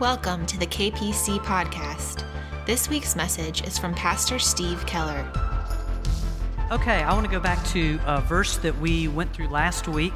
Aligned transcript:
Welcome 0.00 0.46
to 0.46 0.56
the 0.56 0.66
KPC 0.66 1.40
podcast. 1.40 2.24
This 2.66 2.88
week's 2.88 3.16
message 3.16 3.66
is 3.66 3.80
from 3.80 3.94
Pastor 3.94 4.38
Steve 4.38 4.86
Keller. 4.86 5.28
Okay, 6.70 7.02
I 7.02 7.12
want 7.12 7.26
to 7.26 7.30
go 7.32 7.40
back 7.40 7.66
to 7.70 7.98
a 8.06 8.20
verse 8.20 8.58
that 8.58 8.78
we 8.78 9.08
went 9.08 9.34
through 9.34 9.48
last 9.48 9.88
week. 9.88 10.12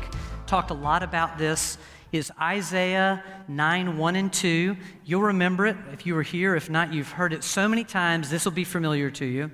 Talked 0.47 0.71
a 0.71 0.75
lot 0.75 1.03
about 1.03 1.37
this. 1.37 1.79
Is 2.13 2.31
Isaiah 2.41 3.25
9, 3.49 3.99
1 3.99 4.15
and 4.15 4.33
2. 4.33 4.77
You'll 5.05 5.23
remember 5.23 5.67
it 5.67 5.77
if 5.93 6.07
you 6.07 6.15
were 6.15 6.23
here. 6.23 6.55
If 6.55 6.71
not, 6.71 6.93
you've 6.93 7.11
heard 7.11 7.33
it 7.33 7.43
so 7.43 7.67
many 7.67 7.83
times, 7.83 8.31
this 8.31 8.45
will 8.45 8.53
be 8.53 8.63
familiar 8.63 9.11
to 9.11 9.25
you. 9.25 9.51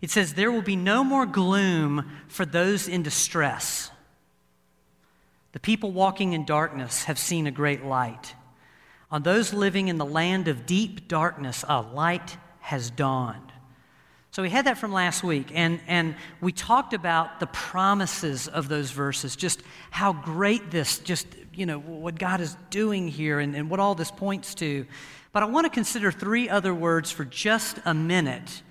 It 0.00 0.10
says, 0.10 0.32
There 0.32 0.50
will 0.50 0.62
be 0.62 0.76
no 0.76 1.04
more 1.04 1.26
gloom 1.26 2.10
for 2.28 2.46
those 2.46 2.88
in 2.88 3.02
distress. 3.02 3.90
The 5.52 5.60
people 5.60 5.92
walking 5.92 6.32
in 6.32 6.46
darkness 6.46 7.04
have 7.04 7.18
seen 7.18 7.46
a 7.46 7.50
great 7.50 7.84
light. 7.84 8.34
On 9.10 9.22
those 9.22 9.52
living 9.52 9.88
in 9.88 9.98
the 9.98 10.06
land 10.06 10.48
of 10.48 10.66
deep 10.66 11.08
darkness, 11.08 11.64
a 11.68 11.80
light 11.80 12.36
has 12.60 12.90
dawned. 12.90 13.52
So 14.32 14.42
we 14.42 14.50
had 14.50 14.66
that 14.66 14.76
from 14.76 14.92
last 14.92 15.24
week, 15.24 15.50
and, 15.54 15.80
and 15.86 16.14
we 16.42 16.52
talked 16.52 16.92
about 16.92 17.40
the 17.40 17.46
promises 17.46 18.48
of 18.48 18.68
those 18.68 18.90
verses, 18.90 19.34
just 19.34 19.62
how 19.90 20.12
great 20.12 20.70
this, 20.70 20.98
just, 20.98 21.26
you 21.54 21.64
know, 21.64 21.78
what 21.78 22.18
God 22.18 22.42
is 22.42 22.54
doing 22.68 23.08
here 23.08 23.38
and, 23.38 23.56
and 23.56 23.70
what 23.70 23.80
all 23.80 23.94
this 23.94 24.10
points 24.10 24.54
to. 24.56 24.84
But 25.32 25.42
I 25.42 25.46
want 25.46 25.64
to 25.64 25.70
consider 25.70 26.12
three 26.12 26.50
other 26.50 26.74
words 26.74 27.10
for 27.10 27.24
just 27.24 27.78
a 27.86 27.94
minute 27.94 28.62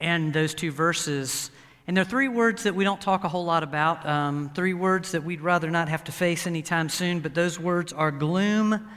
and 0.00 0.32
those 0.32 0.54
two 0.54 0.72
verses. 0.72 1.50
And 1.86 1.96
they're 1.96 2.04
three 2.04 2.28
words 2.28 2.64
that 2.64 2.74
we 2.74 2.82
don't 2.82 3.00
talk 3.00 3.22
a 3.22 3.28
whole 3.28 3.44
lot 3.44 3.62
about, 3.62 4.04
um, 4.04 4.50
three 4.54 4.74
words 4.74 5.12
that 5.12 5.22
we'd 5.22 5.40
rather 5.40 5.70
not 5.70 5.88
have 5.88 6.02
to 6.04 6.12
face 6.12 6.48
anytime 6.48 6.88
soon, 6.88 7.20
but 7.20 7.32
those 7.32 7.60
words 7.60 7.92
are 7.92 8.10
gloom, 8.10 8.88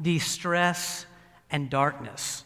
distress, 0.00 1.06
and 1.50 1.70
darkness. 1.70 2.44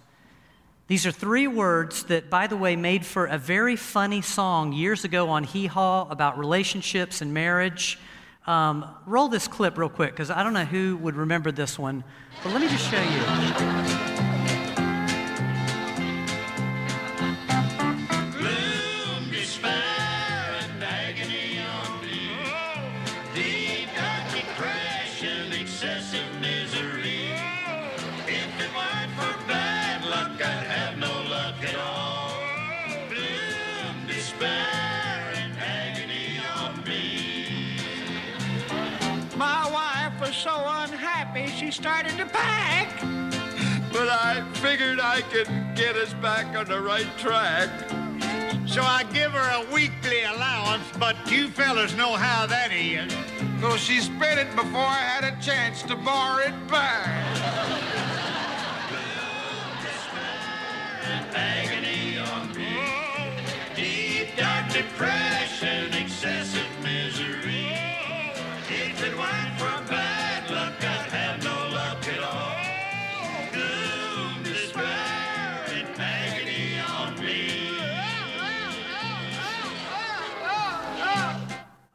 These 0.86 1.06
are 1.06 1.12
three 1.12 1.46
words 1.46 2.04
that, 2.04 2.28
by 2.30 2.48
the 2.48 2.56
way, 2.56 2.74
made 2.74 3.06
for 3.06 3.26
a 3.26 3.38
very 3.38 3.76
funny 3.76 4.22
song 4.22 4.72
years 4.72 5.04
ago 5.04 5.28
on 5.28 5.44
Hee 5.44 5.66
Haw 5.66 6.08
about 6.10 6.38
relationships 6.38 7.22
and 7.22 7.32
marriage. 7.32 7.98
Um, 8.46 8.84
roll 9.06 9.28
this 9.28 9.46
clip 9.46 9.78
real 9.78 9.88
quick 9.88 10.10
because 10.10 10.30
I 10.30 10.42
don't 10.42 10.52
know 10.52 10.64
who 10.64 10.96
would 10.96 11.14
remember 11.14 11.52
this 11.52 11.78
one, 11.78 12.02
but 12.42 12.52
let 12.52 12.60
me 12.60 12.68
just 12.68 12.90
show 12.90 13.00
you. 13.00 14.19
Gloom, 34.40 34.50
despair, 34.50 35.32
and 35.36 35.54
agony 35.58 36.40
on 36.56 36.82
me. 36.84 37.76
My 39.36 39.70
wife 39.70 40.18
was 40.20 40.34
so 40.34 40.54
unhappy 40.54 41.46
she 41.48 41.70
started 41.70 42.16
to 42.16 42.26
pack. 42.26 43.00
But 43.92 44.08
I 44.08 44.42
figured 44.54 44.98
I 44.98 45.20
could 45.20 45.48
get 45.74 45.96
us 45.96 46.14
back 46.14 46.56
on 46.56 46.66
the 46.66 46.80
right 46.80 47.08
track. 47.18 47.68
So 48.66 48.82
I 48.82 49.04
give 49.12 49.32
her 49.32 49.62
a 49.62 49.74
weekly 49.74 50.22
allowance, 50.22 50.84
but 50.98 51.16
you 51.30 51.48
fellas 51.48 51.94
know 51.94 52.14
how 52.14 52.46
that 52.46 52.72
is. 52.72 53.12
So 53.60 53.76
she 53.76 54.00
spent 54.00 54.40
it 54.40 54.50
before 54.56 54.80
I 54.80 55.02
had 55.02 55.24
a 55.24 55.36
chance 55.42 55.82
to 55.82 55.96
borrow 55.96 56.38
it 56.38 56.54
back. 56.68 57.29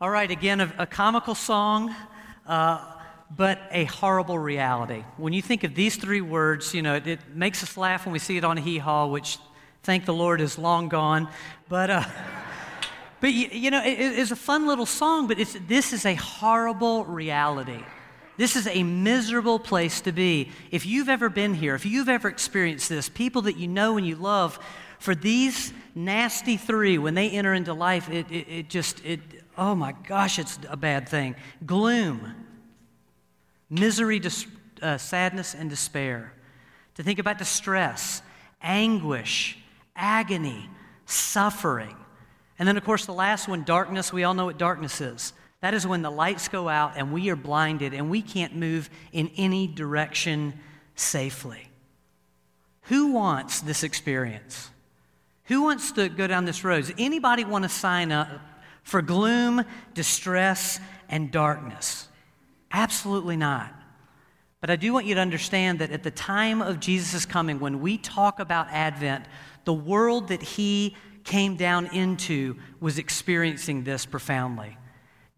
All. 0.01 0.09
Right, 0.09 0.31
again, 0.31 0.61
a, 0.61 0.73
a 0.79 0.85
comical 0.87 1.35
song, 1.35 1.93
uh, 2.47 2.83
but 3.29 3.59
a 3.69 3.83
horrible 3.85 4.39
reality. 4.39 5.03
When 5.17 5.33
you 5.33 5.43
think 5.43 5.63
of 5.63 5.75
these 5.75 5.97
three 5.97 6.21
words, 6.21 6.73
you 6.73 6.81
know, 6.81 6.95
it, 6.95 7.05
it 7.05 7.19
makes 7.35 7.61
us 7.61 7.77
laugh 7.77 8.05
when 8.05 8.13
we 8.13 8.19
see 8.19 8.37
it 8.37 8.43
on 8.43 8.57
a 8.57 8.61
Hee 8.61 8.79
Haw, 8.79 9.05
which, 9.05 9.37
thank 9.83 10.05
the 10.05 10.13
Lord, 10.13 10.41
is 10.41 10.57
long 10.57 10.89
gone. 10.89 11.27
But, 11.69 11.89
uh, 11.91 12.03
but 13.25 13.33
you, 13.33 13.47
you 13.51 13.71
know, 13.71 13.83
it, 13.83 13.97
it's 13.97 14.29
a 14.29 14.35
fun 14.35 14.67
little 14.67 14.85
song, 14.85 15.25
but 15.25 15.39
this 15.67 15.93
is 15.93 16.05
a 16.05 16.13
horrible 16.13 17.05
reality. 17.05 17.83
This 18.37 18.55
is 18.55 18.67
a 18.67 18.83
miserable 18.83 19.57
place 19.57 20.01
to 20.01 20.11
be. 20.11 20.51
If 20.69 20.85
you've 20.85 21.09
ever 21.09 21.27
been 21.27 21.55
here, 21.55 21.73
if 21.73 21.87
you've 21.87 22.07
ever 22.07 22.27
experienced 22.27 22.87
this, 22.87 23.09
people 23.09 23.41
that 23.41 23.57
you 23.57 23.67
know 23.67 23.97
and 23.97 24.05
you 24.05 24.15
love, 24.15 24.59
for 24.99 25.15
these 25.15 25.73
nasty 25.95 26.55
three, 26.55 26.99
when 26.99 27.15
they 27.15 27.31
enter 27.31 27.55
into 27.55 27.73
life, 27.73 28.11
it, 28.11 28.29
it, 28.29 28.47
it 28.47 28.69
just, 28.69 29.03
it, 29.03 29.21
oh 29.57 29.73
my 29.73 29.95
gosh, 30.07 30.37
it's 30.37 30.59
a 30.69 30.77
bad 30.77 31.09
thing. 31.09 31.35
Gloom, 31.65 32.31
misery, 33.71 34.19
dis, 34.19 34.45
uh, 34.83 34.99
sadness, 34.99 35.55
and 35.55 35.67
despair. 35.67 36.31
To 36.93 37.01
think 37.01 37.17
about 37.17 37.39
distress, 37.39 38.21
anguish, 38.61 39.57
agony, 39.95 40.69
suffering. 41.07 41.95
And 42.57 42.67
then, 42.67 42.77
of 42.77 42.83
course, 42.83 43.05
the 43.05 43.13
last 43.13 43.47
one, 43.47 43.63
darkness. 43.63 44.13
We 44.13 44.23
all 44.23 44.33
know 44.33 44.45
what 44.45 44.57
darkness 44.57 45.01
is. 45.01 45.33
That 45.61 45.73
is 45.73 45.87
when 45.87 46.01
the 46.01 46.11
lights 46.11 46.47
go 46.47 46.69
out 46.69 46.93
and 46.95 47.11
we 47.11 47.29
are 47.29 47.35
blinded 47.35 47.93
and 47.93 48.09
we 48.09 48.21
can't 48.21 48.55
move 48.55 48.89
in 49.11 49.31
any 49.35 49.67
direction 49.67 50.53
safely. 50.95 51.69
Who 52.83 53.13
wants 53.13 53.61
this 53.61 53.83
experience? 53.83 54.69
Who 55.45 55.63
wants 55.63 55.91
to 55.93 56.09
go 56.09 56.27
down 56.27 56.45
this 56.45 56.63
road? 56.63 56.81
Does 56.81 56.93
anybody 56.97 57.43
want 57.43 57.63
to 57.63 57.69
sign 57.69 58.11
up 58.11 58.29
for 58.83 59.01
gloom, 59.01 59.63
distress, 59.93 60.79
and 61.09 61.31
darkness? 61.31 62.07
Absolutely 62.71 63.37
not. 63.37 63.73
But 64.61 64.69
I 64.69 64.75
do 64.75 64.93
want 64.93 65.05
you 65.05 65.15
to 65.15 65.21
understand 65.21 65.79
that 65.79 65.91
at 65.91 66.03
the 66.03 66.11
time 66.11 66.61
of 66.61 66.79
Jesus' 66.79 67.25
coming, 67.25 67.59
when 67.59 67.81
we 67.81 67.97
talk 67.97 68.39
about 68.39 68.67
Advent, 68.69 69.25
the 69.63 69.73
world 69.73 70.29
that 70.29 70.41
he 70.41 70.95
came 71.25 71.55
down 71.55 71.87
into 71.87 72.55
was 72.79 72.97
experiencing 72.97 73.83
this 73.83 74.05
profoundly. 74.05 74.77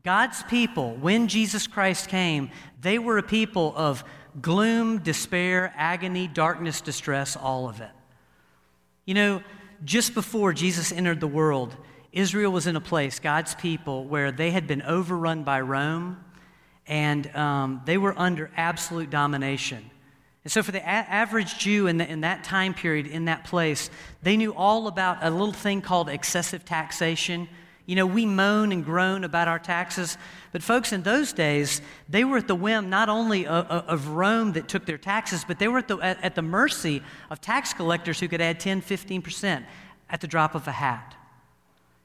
God's 0.03 0.43
people, 0.43 0.95
when 0.95 1.27
Jesus 1.27 1.65
Christ 1.65 2.07
came, 2.07 2.51
they 2.79 2.99
were 2.99 3.17
a 3.17 3.23
people 3.23 3.73
of 3.75 4.03
gloom, 4.41 4.99
despair, 4.99 5.73
agony, 5.75 6.27
darkness, 6.27 6.81
distress, 6.81 7.35
all 7.35 7.67
of 7.67 7.81
it. 7.81 7.89
You 9.05 9.15
know, 9.15 9.43
just 9.83 10.13
before 10.13 10.53
Jesus 10.53 10.91
entered 10.91 11.19
the 11.19 11.27
world, 11.27 11.75
Israel 12.11 12.51
was 12.51 12.67
in 12.67 12.75
a 12.75 12.81
place, 12.81 13.19
God's 13.19 13.55
people, 13.55 14.05
where 14.05 14.31
they 14.31 14.51
had 14.51 14.67
been 14.67 14.81
overrun 14.81 15.43
by 15.43 15.61
Rome 15.61 16.23
and 16.87 17.27
um, 17.35 17.81
they 17.85 17.97
were 17.97 18.17
under 18.17 18.49
absolute 18.55 19.09
domination. 19.09 19.89
And 20.47 20.51
so, 20.53 20.63
for 20.63 20.71
the 20.71 20.79
a- 20.79 20.83
average 21.11 21.57
Jew 21.57 21.87
in, 21.87 21.97
the, 21.97 22.09
in 22.09 22.21
that 22.21 22.45
time 22.45 22.73
period, 22.73 23.05
in 23.05 23.25
that 23.25 23.43
place, 23.43 23.89
they 24.23 24.37
knew 24.37 24.53
all 24.53 24.87
about 24.87 25.17
a 25.19 25.29
little 25.29 25.51
thing 25.51 25.81
called 25.81 26.07
excessive 26.07 26.63
taxation. 26.63 27.49
You 27.85 27.97
know, 27.97 28.05
we 28.05 28.25
moan 28.25 28.71
and 28.71 28.85
groan 28.85 29.25
about 29.25 29.49
our 29.49 29.59
taxes, 29.59 30.17
but 30.53 30.63
folks, 30.63 30.93
in 30.93 31.03
those 31.03 31.33
days, 31.33 31.81
they 32.07 32.23
were 32.23 32.37
at 32.37 32.47
the 32.47 32.55
whim 32.55 32.89
not 32.89 33.09
only 33.09 33.45
of, 33.45 33.65
of 33.65 34.07
Rome 34.07 34.53
that 34.53 34.69
took 34.69 34.85
their 34.85 34.97
taxes, 34.97 35.43
but 35.45 35.59
they 35.59 35.67
were 35.67 35.79
at 35.79 35.89
the, 35.89 35.97
at, 35.97 36.23
at 36.23 36.35
the 36.35 36.41
mercy 36.41 37.03
of 37.29 37.41
tax 37.41 37.73
collectors 37.73 38.21
who 38.21 38.29
could 38.29 38.39
add 38.39 38.57
10, 38.57 38.81
15% 38.81 39.65
at 40.09 40.21
the 40.21 40.27
drop 40.27 40.55
of 40.55 40.65
a 40.65 40.71
hat. 40.71 41.13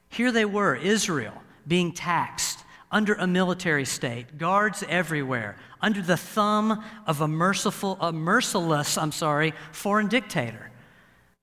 Here 0.09 0.33
they 0.33 0.43
were, 0.43 0.75
Israel, 0.75 1.41
being 1.65 1.93
taxed 1.93 2.62
under 2.93 3.15
a 3.15 3.25
military 3.25 3.85
state, 3.85 4.37
guards 4.37 4.83
everywhere, 4.87 5.57
under 5.81 6.01
the 6.01 6.15
thumb 6.15 6.83
of 7.07 7.19
a 7.19 7.27
merciful, 7.27 7.97
a 7.99 8.13
merciless, 8.13 8.97
I'm 8.97 9.11
sorry, 9.11 9.53
foreign 9.71 10.07
dictator. 10.07 10.71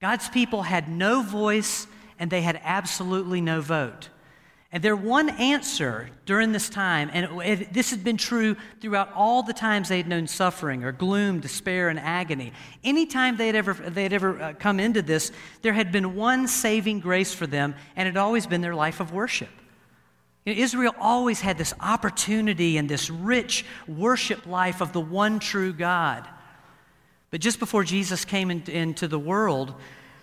God's 0.00 0.28
people 0.28 0.62
had 0.62 0.88
no 0.88 1.22
voice 1.22 1.88
and 2.18 2.30
they 2.30 2.40
had 2.40 2.60
absolutely 2.62 3.40
no 3.40 3.60
vote. 3.60 4.08
And 4.72 4.84
their 4.84 4.94
one 4.94 5.30
answer 5.30 6.10
during 6.26 6.52
this 6.52 6.68
time, 6.68 7.10
and 7.12 7.42
it, 7.42 7.74
this 7.74 7.90
had 7.90 8.04
been 8.04 8.16
true 8.16 8.54
throughout 8.80 9.12
all 9.12 9.42
the 9.42 9.52
times 9.52 9.88
they 9.88 9.96
had 9.96 10.06
known 10.06 10.28
suffering 10.28 10.84
or 10.84 10.92
gloom, 10.92 11.40
despair, 11.40 11.88
and 11.88 11.98
agony. 11.98 12.52
Anytime 12.84 13.36
they 13.36 13.48
had 13.48 13.56
ever, 13.56 13.74
they 13.74 14.04
had 14.04 14.12
ever 14.12 14.40
uh, 14.40 14.52
come 14.52 14.78
into 14.78 15.02
this, 15.02 15.32
there 15.62 15.72
had 15.72 15.90
been 15.90 16.14
one 16.14 16.46
saving 16.46 17.00
grace 17.00 17.34
for 17.34 17.48
them, 17.48 17.74
and 17.96 18.06
it 18.06 18.14
had 18.14 18.20
always 18.20 18.46
been 18.46 18.60
their 18.60 18.76
life 18.76 19.00
of 19.00 19.12
worship. 19.12 19.48
Israel 20.50 20.94
always 20.98 21.40
had 21.40 21.58
this 21.58 21.74
opportunity 21.80 22.76
and 22.76 22.88
this 22.88 23.10
rich 23.10 23.64
worship 23.86 24.46
life 24.46 24.80
of 24.80 24.92
the 24.92 25.00
one 25.00 25.38
true 25.38 25.72
God. 25.72 26.26
But 27.30 27.40
just 27.40 27.58
before 27.58 27.84
Jesus 27.84 28.24
came 28.24 28.50
in, 28.50 28.62
into 28.62 29.06
the 29.06 29.18
world, 29.18 29.74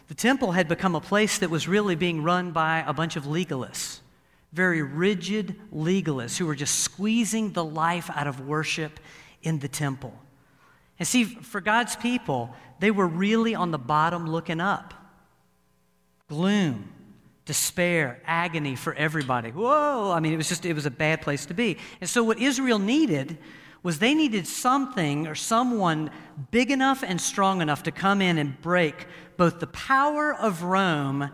the 0.08 0.16
temple 0.16 0.52
had 0.52 0.68
become 0.68 0.96
a 0.96 1.02
place 1.02 1.38
that 1.40 1.50
was 1.50 1.68
really 1.68 1.96
being 1.96 2.24
run 2.24 2.52
by 2.52 2.84
a 2.86 2.94
bunch 2.94 3.16
of 3.16 3.24
legalists, 3.26 4.00
very 4.54 4.82
rigid 4.82 5.56
legalists 5.74 6.38
who 6.38 6.46
were 6.46 6.56
just 6.56 6.80
squeezing 6.80 7.54
the 7.54 7.64
life 7.64 8.10
out 8.14 8.28
of 8.28 8.48
worship 8.48 9.00
in 9.44 9.60
the 9.60 9.68
temple. 9.68 10.14
And 11.00 11.08
see, 11.08 11.26
for 11.26 11.62
God's 11.62 11.96
people, 11.96 12.56
they 12.80 12.92
were 12.92 13.08
really 13.08 13.54
on 13.54 13.72
the 13.72 13.78
bottom 13.78 14.28
looking 14.28 14.60
up. 14.60 14.94
Gloom, 16.28 16.90
despair, 17.48 18.22
agony 18.26 18.76
for 18.76 18.94
everybody. 18.94 19.50
Whoa! 19.50 20.12
I 20.12 20.20
mean, 20.20 20.34
it 20.34 20.38
was 20.38 20.50
just, 20.50 20.66
it 20.66 20.74
was 20.74 20.86
a 20.86 20.92
bad 20.92 21.22
place 21.22 21.48
to 21.48 21.56
be. 21.56 21.78
And 22.00 22.10
so, 22.10 22.24
what 22.24 22.38
Israel 22.38 22.78
needed 22.78 23.38
was 23.82 24.00
they 24.00 24.14
needed 24.14 24.46
something 24.46 25.28
or 25.28 25.34
someone 25.34 26.12
big 26.52 26.70
enough 26.70 27.04
and 27.04 27.20
strong 27.20 27.62
enough 27.62 27.84
to 27.84 27.92
come 27.92 28.22
in 28.22 28.38
and 28.38 28.60
break 28.62 29.08
both 29.38 29.60
the 29.60 29.68
power 29.68 30.34
of 30.34 30.64
Rome 30.64 31.30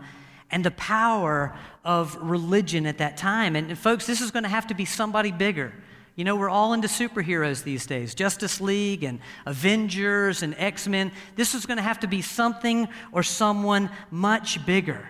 and 0.50 0.64
the 0.64 0.70
power 0.70 1.56
of 1.84 2.16
religion 2.16 2.86
at 2.86 2.98
that 2.98 3.16
time. 3.16 3.56
And, 3.56 3.76
folks, 3.76 4.06
this 4.06 4.20
is 4.20 4.30
going 4.30 4.44
to 4.44 4.48
have 4.48 4.68
to 4.68 4.74
be 4.74 4.84
somebody 4.84 5.32
bigger. 5.32 5.72
You 6.16 6.22
know, 6.22 6.36
we're 6.36 6.50
all 6.50 6.74
into 6.74 6.86
superheroes 6.86 7.64
these 7.64 7.86
days 7.86 8.14
Justice 8.14 8.60
League 8.60 9.02
and 9.02 9.18
Avengers 9.46 10.44
and 10.44 10.54
X 10.56 10.86
Men. 10.86 11.10
This 11.34 11.54
is 11.56 11.66
going 11.66 11.78
to 11.78 11.82
have 11.82 12.00
to 12.00 12.06
be 12.06 12.22
something 12.22 12.86
or 13.10 13.24
someone 13.24 13.90
much 14.12 14.64
bigger. 14.64 15.08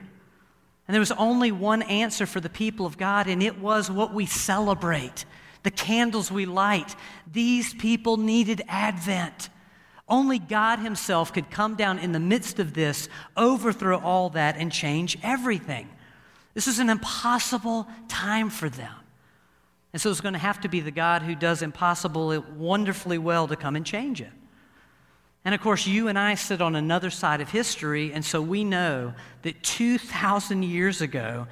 And 0.86 0.94
there 0.94 1.00
was 1.00 1.12
only 1.12 1.50
one 1.50 1.82
answer 1.82 2.26
for 2.26 2.40
the 2.40 2.50
people 2.50 2.84
of 2.84 2.98
God, 2.98 3.26
and 3.26 3.42
it 3.42 3.58
was 3.58 3.90
what 3.90 4.12
we 4.12 4.26
celebrate 4.26 5.24
the 5.62 5.70
candles 5.70 6.30
we 6.30 6.44
light. 6.44 6.94
These 7.32 7.72
people 7.74 8.18
needed 8.18 8.62
Advent. 8.68 9.48
Only 10.06 10.38
God 10.38 10.78
Himself 10.78 11.32
could 11.32 11.50
come 11.50 11.74
down 11.74 11.98
in 11.98 12.12
the 12.12 12.20
midst 12.20 12.58
of 12.58 12.74
this, 12.74 13.08
overthrow 13.36 13.98
all 13.98 14.28
that, 14.30 14.56
and 14.58 14.70
change 14.70 15.16
everything. 15.22 15.88
This 16.52 16.68
is 16.68 16.78
an 16.78 16.90
impossible 16.90 17.88
time 18.08 18.50
for 18.50 18.68
them. 18.68 18.94
And 19.94 20.02
so 20.02 20.10
it's 20.10 20.20
going 20.20 20.34
to 20.34 20.38
have 20.38 20.60
to 20.60 20.68
be 20.68 20.80
the 20.80 20.90
God 20.90 21.22
who 21.22 21.34
does 21.34 21.62
impossible 21.62 22.44
wonderfully 22.56 23.16
well 23.16 23.48
to 23.48 23.56
come 23.56 23.74
and 23.74 23.86
change 23.86 24.20
it. 24.20 24.32
And 25.44 25.54
of 25.54 25.60
course, 25.60 25.86
you 25.86 26.08
and 26.08 26.18
I 26.18 26.34
sit 26.34 26.62
on 26.62 26.74
another 26.74 27.10
side 27.10 27.42
of 27.42 27.50
history, 27.50 28.12
and 28.12 28.24
so 28.24 28.40
we 28.40 28.64
know 28.64 29.12
that 29.42 29.62
2,000 29.62 30.62
years 30.62 31.02
ago, 31.02 31.46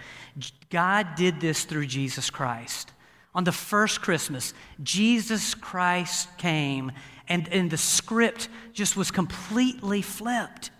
God 0.70 1.14
did 1.14 1.40
this 1.40 1.64
through 1.64 1.86
Jesus 1.86 2.30
Christ. 2.30 2.90
On 3.34 3.44
the 3.44 3.52
first 3.52 4.00
Christmas, 4.00 4.54
Jesus 4.82 5.54
Christ 5.54 6.28
came, 6.38 6.92
and, 7.28 7.48
and 7.48 7.70
the 7.70 7.76
script 7.76 8.48
just 8.72 8.96
was 8.96 9.10
completely 9.10 10.00
flipped. 10.00 10.70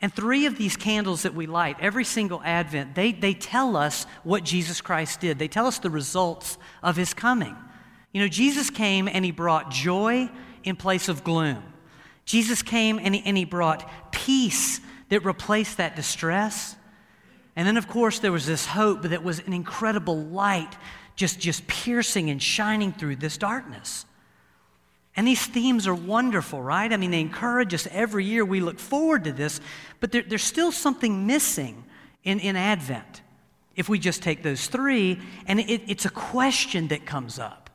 And 0.00 0.12
three 0.12 0.46
of 0.46 0.56
these 0.56 0.76
candles 0.76 1.22
that 1.22 1.34
we 1.34 1.46
light, 1.46 1.76
every 1.78 2.04
single 2.04 2.42
Advent, 2.44 2.94
they, 2.94 3.12
they 3.12 3.34
tell 3.34 3.76
us 3.76 4.04
what 4.24 4.44
Jesus 4.44 4.80
Christ 4.80 5.20
did. 5.20 5.38
They 5.38 5.46
tell 5.46 5.66
us 5.66 5.78
the 5.78 5.90
results 5.90 6.58
of 6.82 6.96
his 6.96 7.14
coming. 7.14 7.56
You 8.12 8.22
know, 8.22 8.28
Jesus 8.28 8.68
came 8.68 9.08
and 9.08 9.24
he 9.24 9.30
brought 9.30 9.70
joy 9.70 10.30
in 10.64 10.76
place 10.76 11.08
of 11.08 11.22
gloom. 11.22 11.62
Jesus 12.32 12.62
came 12.62 12.98
and 12.98 13.14
he, 13.14 13.22
and 13.26 13.36
he 13.36 13.44
brought 13.44 13.86
peace 14.10 14.80
that 15.10 15.22
replaced 15.22 15.76
that 15.76 15.94
distress. 15.94 16.74
And 17.56 17.68
then, 17.68 17.76
of 17.76 17.88
course, 17.88 18.20
there 18.20 18.32
was 18.32 18.46
this 18.46 18.64
hope 18.64 19.02
that 19.02 19.22
was 19.22 19.40
an 19.40 19.52
incredible 19.52 20.16
light 20.16 20.74
just, 21.14 21.38
just 21.38 21.66
piercing 21.66 22.30
and 22.30 22.42
shining 22.42 22.90
through 22.90 23.16
this 23.16 23.36
darkness. 23.36 24.06
And 25.14 25.28
these 25.28 25.44
themes 25.44 25.86
are 25.86 25.94
wonderful, 25.94 26.62
right? 26.62 26.90
I 26.90 26.96
mean, 26.96 27.10
they 27.10 27.20
encourage 27.20 27.74
us 27.74 27.86
every 27.90 28.24
year. 28.24 28.46
We 28.46 28.60
look 28.60 28.78
forward 28.78 29.24
to 29.24 29.32
this, 29.32 29.60
but 30.00 30.10
there, 30.10 30.22
there's 30.26 30.42
still 30.42 30.72
something 30.72 31.26
missing 31.26 31.84
in, 32.24 32.40
in 32.40 32.56
Advent 32.56 33.20
if 33.76 33.90
we 33.90 33.98
just 33.98 34.22
take 34.22 34.42
those 34.42 34.68
three. 34.68 35.20
And 35.46 35.60
it, 35.60 35.82
it's 35.86 36.06
a 36.06 36.10
question 36.10 36.88
that 36.88 37.04
comes 37.04 37.38
up. 37.38 37.68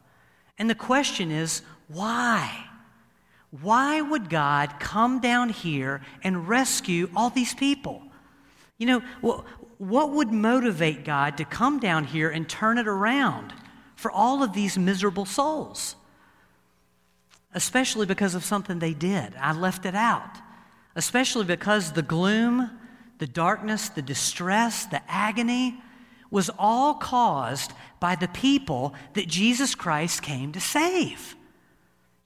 And 0.57 0.67
the 0.67 0.73
question 0.73 1.29
is, 1.29 1.61
why? 1.89 2.66
Why 3.49 4.01
would 4.01 4.29
God 4.29 4.79
come 4.79 5.19
down 5.19 5.49
here 5.49 6.01
and 6.23 6.47
rescue 6.47 7.09
all 7.15 7.29
these 7.29 7.53
people? 7.53 8.03
You 8.77 8.87
know, 8.87 8.99
what 9.77 10.11
would 10.11 10.31
motivate 10.31 11.05
God 11.05 11.37
to 11.37 11.45
come 11.45 11.79
down 11.79 12.03
here 12.03 12.29
and 12.29 12.47
turn 12.47 12.77
it 12.77 12.87
around 12.87 13.53
for 13.95 14.11
all 14.11 14.43
of 14.43 14.53
these 14.53 14.77
miserable 14.77 15.25
souls? 15.25 15.95
Especially 17.53 18.05
because 18.05 18.35
of 18.35 18.43
something 18.43 18.79
they 18.79 18.93
did. 18.93 19.33
I 19.39 19.53
left 19.53 19.85
it 19.85 19.95
out. 19.95 20.37
Especially 20.95 21.45
because 21.45 21.93
the 21.93 22.01
gloom, 22.01 22.69
the 23.19 23.27
darkness, 23.27 23.87
the 23.87 24.01
distress, 24.01 24.85
the 24.85 25.01
agony 25.07 25.81
was 26.29 26.49
all 26.59 26.95
caused 26.95 27.71
by 28.01 28.15
the 28.15 28.27
people 28.27 28.93
that 29.13 29.27
Jesus 29.27 29.73
Christ 29.73 30.21
came 30.21 30.51
to 30.51 30.59
save. 30.59 31.36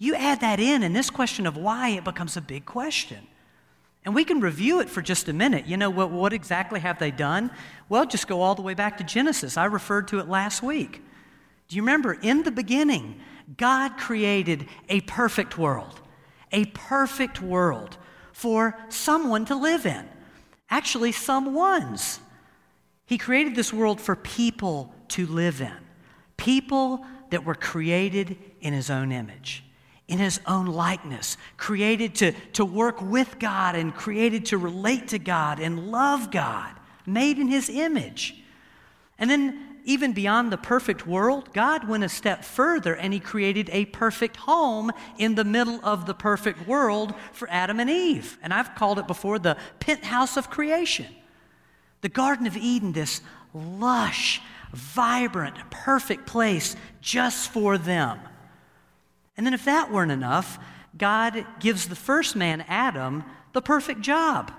You 0.02 0.16
add 0.16 0.42
that 0.42 0.60
in, 0.60 0.82
and 0.82 0.96
this 0.96 1.12
question 1.12 1.46
of 1.46 1.56
why, 1.56 1.90
it 1.90 2.04
becomes 2.04 2.36
a 2.36 2.42
big 2.42 2.66
question. 2.66 3.20
And 4.04 4.16
we 4.16 4.24
can 4.24 4.40
review 4.40 4.80
it 4.80 4.90
for 4.90 5.00
just 5.00 5.30
a 5.30 5.34
minute. 5.34 5.68
You 5.68 5.78
know, 5.78 5.92
what, 5.92 6.10
what 6.10 6.34
exactly 6.34 6.80
have 6.80 6.98
they 6.98 7.12
done? 7.12 7.52
Well, 7.88 8.08
just 8.08 8.28
go 8.28 8.42
all 8.42 8.56
the 8.56 8.64
way 8.64 8.74
back 8.74 8.98
to 8.98 9.04
Genesis. 9.04 9.58
I 9.58 9.66
referred 9.66 10.08
to 10.08 10.18
it 10.18 10.28
last 10.28 10.64
week. 10.64 11.04
Do 11.68 11.76
you 11.76 11.84
remember? 11.84 12.14
In 12.14 12.42
the 12.42 12.50
beginning, 12.50 13.22
God 13.58 13.96
created 13.96 14.68
a 14.90 15.02
perfect 15.02 15.60
world, 15.60 16.02
a 16.52 16.66
perfect 16.66 17.40
world 17.40 17.96
for 18.34 18.76
someone 18.90 19.46
to 19.46 19.56
live 19.56 19.86
in. 19.86 20.10
Actually, 20.72 21.12
someone's. 21.12 22.20
He 23.06 23.20
created 23.20 23.54
this 23.54 23.72
world 23.72 24.02
for 24.02 24.16
people 24.16 24.96
to 25.10 25.28
live 25.28 25.62
in, 25.62 25.78
people 26.38 27.06
that 27.30 27.46
were 27.46 27.54
created 27.54 28.36
in 28.62 28.74
His 28.74 28.90
own 28.90 29.12
image 29.12 29.64
in 30.12 30.20
his 30.20 30.42
own 30.46 30.66
likeness, 30.66 31.38
created 31.56 32.14
to, 32.16 32.34
to 32.54 32.66
work 32.66 33.02
with 33.02 33.40
God 33.40 33.76
and 33.76 33.96
created 33.96 34.48
to 34.48 34.58
relate 34.58 35.08
to 35.08 35.20
God 35.20 35.60
and 35.60 35.90
love 35.90 36.32
God, 36.32 36.76
made 37.06 37.40
in 37.40 37.48
his 37.48 37.70
image. 37.70 38.36
And 39.18 39.32
then, 39.32 39.68
even 39.86 40.12
beyond 40.12 40.52
the 40.52 40.58
perfect 40.58 41.08
world, 41.08 41.54
God 41.54 41.88
went 41.88 42.04
a 42.04 42.10
step 42.10 42.44
further 42.44 42.96
and 42.96 43.14
he 43.14 43.20
created 43.20 43.70
a 43.72 43.86
perfect 43.86 44.36
home 44.36 44.92
in 45.18 45.34
the 45.34 45.44
middle 45.46 45.80
of 45.82 46.06
the 46.06 46.14
perfect 46.14 46.68
world 46.68 47.16
for 47.32 47.50
Adam 47.50 47.80
and 47.80 47.90
Eve. 47.90 48.38
And 48.44 48.54
I've 48.54 48.76
called 48.76 49.00
it 49.00 49.08
before 49.08 49.40
the 49.40 49.58
penthouse 49.80 50.38
of 50.38 50.52
creation. 50.52 51.08
The 52.02 52.10
Garden 52.10 52.46
of 52.46 52.58
Eden, 52.58 52.92
this 52.92 53.22
lush, 53.54 54.42
vibrant, 54.74 55.56
perfect 55.72 56.28
place 56.28 56.76
just 57.02 57.50
for 57.50 57.78
them. 57.78 58.20
And 59.38 59.46
then, 59.46 59.54
if 59.54 59.66
that 59.66 59.92
weren't 59.92 60.12
enough, 60.12 60.60
God 60.98 61.46
gives 61.60 61.88
the 61.88 61.96
first 61.96 62.36
man, 62.36 62.66
Adam, 62.68 63.24
the 63.54 63.62
perfect 63.62 64.02
job. 64.02 64.52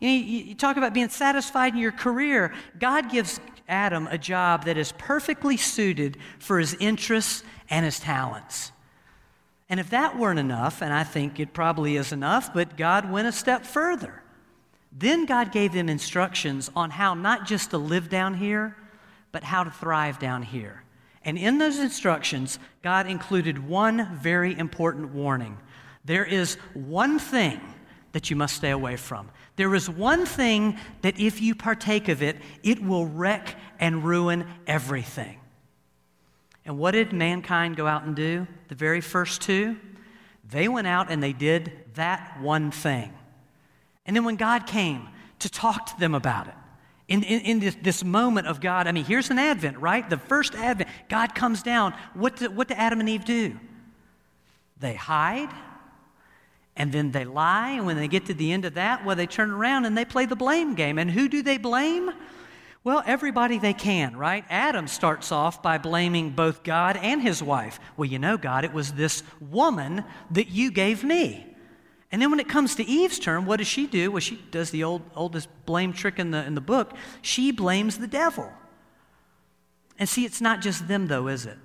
You, 0.00 0.08
know, 0.08 0.26
you, 0.26 0.54
talk 0.54 0.76
about 0.76 0.94
being 0.94 1.08
satisfied 1.08 1.74
in 1.74 1.78
your 1.78 1.92
career. 1.92 2.52
God 2.78 3.10
gives 3.10 3.40
Adam 3.68 4.06
a 4.08 4.18
job 4.18 4.64
that 4.64 4.76
is 4.76 4.92
perfectly 4.92 5.56
suited 5.56 6.16
for 6.38 6.58
his 6.58 6.74
interests 6.74 7.42
and 7.70 7.84
his 7.84 8.00
talents. 8.00 8.72
And 9.68 9.80
if 9.80 9.90
that 9.90 10.18
weren't 10.18 10.38
enough, 10.38 10.82
and 10.82 10.92
I 10.92 11.04
think 11.04 11.40
it 11.40 11.54
probably 11.54 11.96
is 11.96 12.12
enough, 12.12 12.52
but 12.52 12.76
God 12.76 13.10
went 13.10 13.28
a 13.28 13.32
step 13.32 13.64
further. 13.64 14.22
Then 14.92 15.24
God 15.24 15.52
gave 15.52 15.72
them 15.72 15.88
instructions 15.88 16.70
on 16.76 16.90
how 16.90 17.14
not 17.14 17.46
just 17.46 17.70
to 17.70 17.78
live 17.78 18.08
down 18.08 18.34
here, 18.34 18.76
but 19.32 19.42
how 19.42 19.64
to 19.64 19.70
thrive 19.70 20.18
down 20.18 20.42
here. 20.42 20.84
And 21.24 21.38
in 21.38 21.58
those 21.58 21.78
instructions, 21.78 22.58
God 22.82 23.06
included 23.06 23.66
one 23.66 24.18
very 24.18 24.56
important 24.58 25.14
warning. 25.14 25.56
There 26.04 26.24
is 26.24 26.54
one 26.74 27.18
thing 27.18 27.60
that 28.12 28.30
you 28.30 28.36
must 28.36 28.56
stay 28.56 28.70
away 28.70 28.96
from. 28.96 29.30
There 29.56 29.74
is 29.74 29.88
one 29.88 30.26
thing 30.26 30.78
that 31.02 31.18
if 31.18 31.40
you 31.40 31.54
partake 31.54 32.08
of 32.08 32.22
it, 32.22 32.36
it 32.62 32.82
will 32.82 33.06
wreck 33.06 33.56
and 33.80 34.04
ruin 34.04 34.46
everything. 34.66 35.40
And 36.64 36.78
what 36.78 36.92
did 36.92 37.12
mankind 37.12 37.76
go 37.76 37.86
out 37.86 38.04
and 38.04 38.14
do? 38.14 38.46
The 38.68 38.74
very 38.74 39.00
first 39.00 39.42
two? 39.42 39.76
They 40.48 40.68
went 40.68 40.86
out 40.86 41.10
and 41.10 41.22
they 41.22 41.32
did 41.32 41.72
that 41.94 42.40
one 42.40 42.70
thing. 42.70 43.12
And 44.06 44.14
then 44.14 44.24
when 44.24 44.36
God 44.36 44.66
came 44.66 45.08
to 45.40 45.48
talk 45.48 45.86
to 45.86 45.98
them 45.98 46.14
about 46.14 46.48
it, 46.48 46.54
in, 47.08 47.22
in, 47.22 47.40
in 47.40 47.60
this, 47.60 47.76
this, 47.82 48.04
moment 48.04 48.46
of 48.46 48.60
God, 48.60 48.86
I 48.86 48.92
mean, 48.92 49.04
here's 49.04 49.30
an 49.30 49.38
Advent, 49.38 49.78
right? 49.78 50.08
The 50.08 50.16
first 50.16 50.54
Advent, 50.54 50.88
God 51.08 51.34
comes 51.34 51.62
down. 51.62 51.94
What 52.14 52.36
do, 52.36 52.50
what 52.50 52.68
do 52.68 52.74
Adam 52.74 53.00
and 53.00 53.08
Eve 53.08 53.24
do? 53.24 53.58
They 54.80 54.94
hide, 54.94 55.50
and 56.76 56.90
then 56.92 57.12
they 57.12 57.24
lie, 57.24 57.70
and 57.70 57.86
when 57.86 57.96
they 57.96 58.08
get 58.08 58.26
to 58.26 58.34
the 58.34 58.52
end 58.52 58.64
of 58.64 58.74
that, 58.74 59.04
well, 59.04 59.16
they 59.16 59.26
turn 59.26 59.50
around 59.50 59.84
and 59.84 59.96
they 59.96 60.04
play 60.04 60.26
the 60.26 60.36
blame 60.36 60.74
game. 60.74 60.98
And 60.98 61.10
who 61.10 61.28
do 61.28 61.42
they 61.42 61.58
blame? 61.58 62.10
Well, 62.82 63.02
everybody 63.06 63.58
they 63.58 63.72
can, 63.72 64.16
right? 64.16 64.44
Adam 64.50 64.88
starts 64.88 65.30
off 65.30 65.62
by 65.62 65.78
blaming 65.78 66.30
both 66.30 66.62
God 66.62 66.96
and 66.96 67.22
his 67.22 67.42
wife. 67.42 67.80
Well, 67.96 68.08
you 68.08 68.18
know, 68.18 68.36
God, 68.36 68.64
it 68.64 68.72
was 68.72 68.92
this 68.92 69.22
woman 69.40 70.04
that 70.32 70.48
you 70.48 70.70
gave 70.70 71.04
me. 71.04 71.53
And 72.14 72.22
then 72.22 72.30
when 72.30 72.38
it 72.38 72.48
comes 72.48 72.76
to 72.76 72.84
Eve's 72.84 73.18
turn, 73.18 73.44
what 73.44 73.56
does 73.56 73.66
she 73.66 73.88
do? 73.88 74.12
Well, 74.12 74.20
she 74.20 74.36
does 74.52 74.70
the 74.70 74.84
old, 74.84 75.02
oldest 75.16 75.48
blame 75.66 75.92
trick 75.92 76.20
in 76.20 76.30
the, 76.30 76.44
in 76.44 76.54
the 76.54 76.60
book. 76.60 76.92
She 77.22 77.50
blames 77.50 77.98
the 77.98 78.06
devil. 78.06 78.52
And 79.98 80.08
see, 80.08 80.24
it's 80.24 80.40
not 80.40 80.60
just 80.60 80.86
them, 80.86 81.08
though, 81.08 81.26
is 81.26 81.44
it? 81.44 81.58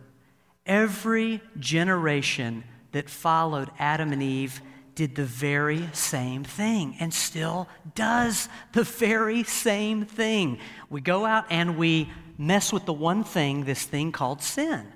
Every 0.66 1.40
generation 1.60 2.64
that 2.94 3.12
followed 3.12 3.70
Adam 3.78 4.12
and 4.12 4.24
Eve 4.24 4.60
did 4.96 5.14
the 5.14 5.24
very 5.24 5.88
same 5.94 6.44
thing 6.44 6.96
and 7.00 7.14
still 7.14 7.68
does 7.94 8.50
the 8.72 8.82
very 8.82 9.44
same 9.44 10.04
thing. 10.04 10.58
We 10.90 11.00
go 11.00 11.28
out 11.28 11.46
and 11.52 11.78
we 11.78 12.10
mess 12.40 12.74
with 12.74 12.86
the 12.86 12.94
one 12.94 13.24
thing, 13.24 13.66
this 13.66 13.84
thing 13.84 14.12
called 14.12 14.42
sin. 14.42 14.88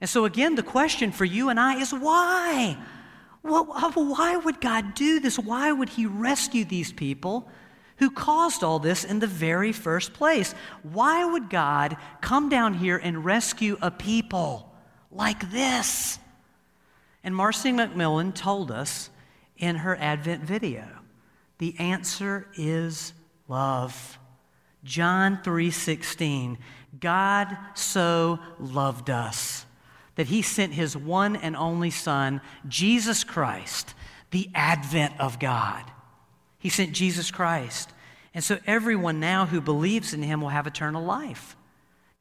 And 0.00 0.08
so, 0.08 0.24
again, 0.24 0.54
the 0.54 0.62
question 0.62 1.10
for 1.10 1.24
you 1.24 1.48
and 1.48 1.58
I 1.58 1.80
is 1.80 1.92
why? 1.92 2.78
Well, 3.42 3.64
why 3.64 4.36
would 4.36 4.60
God 4.60 4.94
do 4.94 5.20
this? 5.20 5.38
Why 5.38 5.72
would 5.72 5.90
He 5.90 6.06
rescue 6.06 6.64
these 6.64 6.92
people 6.92 7.48
who 7.98 8.10
caused 8.10 8.62
all 8.62 8.78
this 8.78 9.04
in 9.04 9.18
the 9.18 9.26
very 9.26 9.72
first 9.72 10.12
place? 10.12 10.54
Why 10.82 11.24
would 11.24 11.50
God 11.50 11.96
come 12.20 12.48
down 12.48 12.74
here 12.74 12.96
and 12.96 13.24
rescue 13.24 13.76
a 13.80 13.90
people 13.90 14.72
like 15.10 15.50
this? 15.50 16.18
And 17.24 17.34
Marcy 17.34 17.72
McMillan 17.72 18.34
told 18.34 18.70
us 18.70 19.10
in 19.56 19.76
her 19.76 19.96
Advent 19.96 20.44
video 20.44 20.86
the 21.58 21.74
answer 21.78 22.46
is 22.54 23.12
love. 23.48 24.18
John 24.84 25.40
3:16 25.42 26.58
God 27.00 27.56
so 27.74 28.38
loved 28.58 29.10
us 29.10 29.66
that 30.18 30.26
he 30.26 30.42
sent 30.42 30.72
his 30.72 30.96
one 30.96 31.36
and 31.36 31.54
only 31.54 31.90
Son, 31.90 32.40
Jesus 32.66 33.22
Christ, 33.22 33.94
the 34.32 34.50
advent 34.52 35.14
of 35.20 35.38
God. 35.38 35.84
He 36.58 36.70
sent 36.70 36.90
Jesus 36.90 37.30
Christ. 37.30 37.92
And 38.34 38.42
so 38.42 38.58
everyone 38.66 39.20
now 39.20 39.46
who 39.46 39.60
believes 39.60 40.12
in 40.12 40.24
him 40.24 40.40
will 40.40 40.48
have 40.48 40.66
eternal 40.66 41.04
life. 41.04 41.56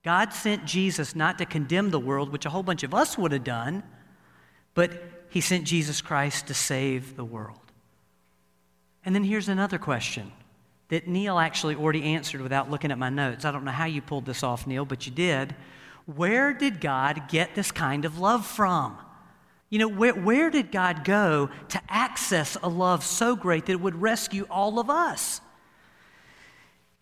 God 0.03 0.31
sent 0.31 0.63
Jesus 0.65 1.15
not 1.15 1.39
to 1.39 1.45
condemn 1.47 1.89
the 1.89 1.99
world, 1.99 2.31
which 2.31 2.45
a 2.45 2.51
whole 2.51 2.61
bunch 2.61 2.83
of 2.83 2.93
us 2.93 3.17
would 3.17 3.31
have 3.31 3.43
done, 3.43 3.81
but 4.75 5.01
he 5.29 5.41
sent 5.41 5.63
Jesus 5.63 5.99
Christ 5.99 6.45
to 6.47 6.53
save 6.53 7.15
the 7.15 7.25
world. 7.25 7.57
And 9.03 9.15
then 9.15 9.23
here's 9.23 9.49
another 9.49 9.79
question 9.79 10.31
that 10.89 11.07
Neil 11.07 11.39
actually 11.39 11.73
already 11.73 12.03
answered 12.03 12.41
without 12.41 12.69
looking 12.69 12.91
at 12.91 12.99
my 12.99 13.09
notes. 13.09 13.43
I 13.43 13.51
don't 13.51 13.65
know 13.65 13.71
how 13.71 13.85
you 13.85 14.03
pulled 14.03 14.27
this 14.27 14.43
off, 14.43 14.67
Neil, 14.67 14.85
but 14.85 15.07
you 15.07 15.11
did. 15.11 15.55
Where 16.07 16.53
did 16.53 16.79
God 16.79 17.27
get 17.27 17.53
this 17.53 17.71
kind 17.71 18.05
of 18.05 18.17
love 18.17 18.45
from? 18.45 18.97
You 19.69 19.79
know, 19.79 19.89
where, 19.89 20.13
where 20.13 20.49
did 20.49 20.71
God 20.71 21.03
go 21.03 21.49
to 21.69 21.81
access 21.89 22.55
a 22.63 22.69
love 22.69 23.03
so 23.03 23.35
great 23.35 23.65
that 23.65 23.73
it 23.73 23.81
would 23.81 24.01
rescue 24.01 24.47
all 24.49 24.79
of 24.79 24.89
us? 24.89 25.41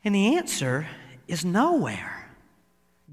And 0.03 0.15
the 0.15 0.35
answer 0.35 0.87
is 1.27 1.45
nowhere. 1.45 2.25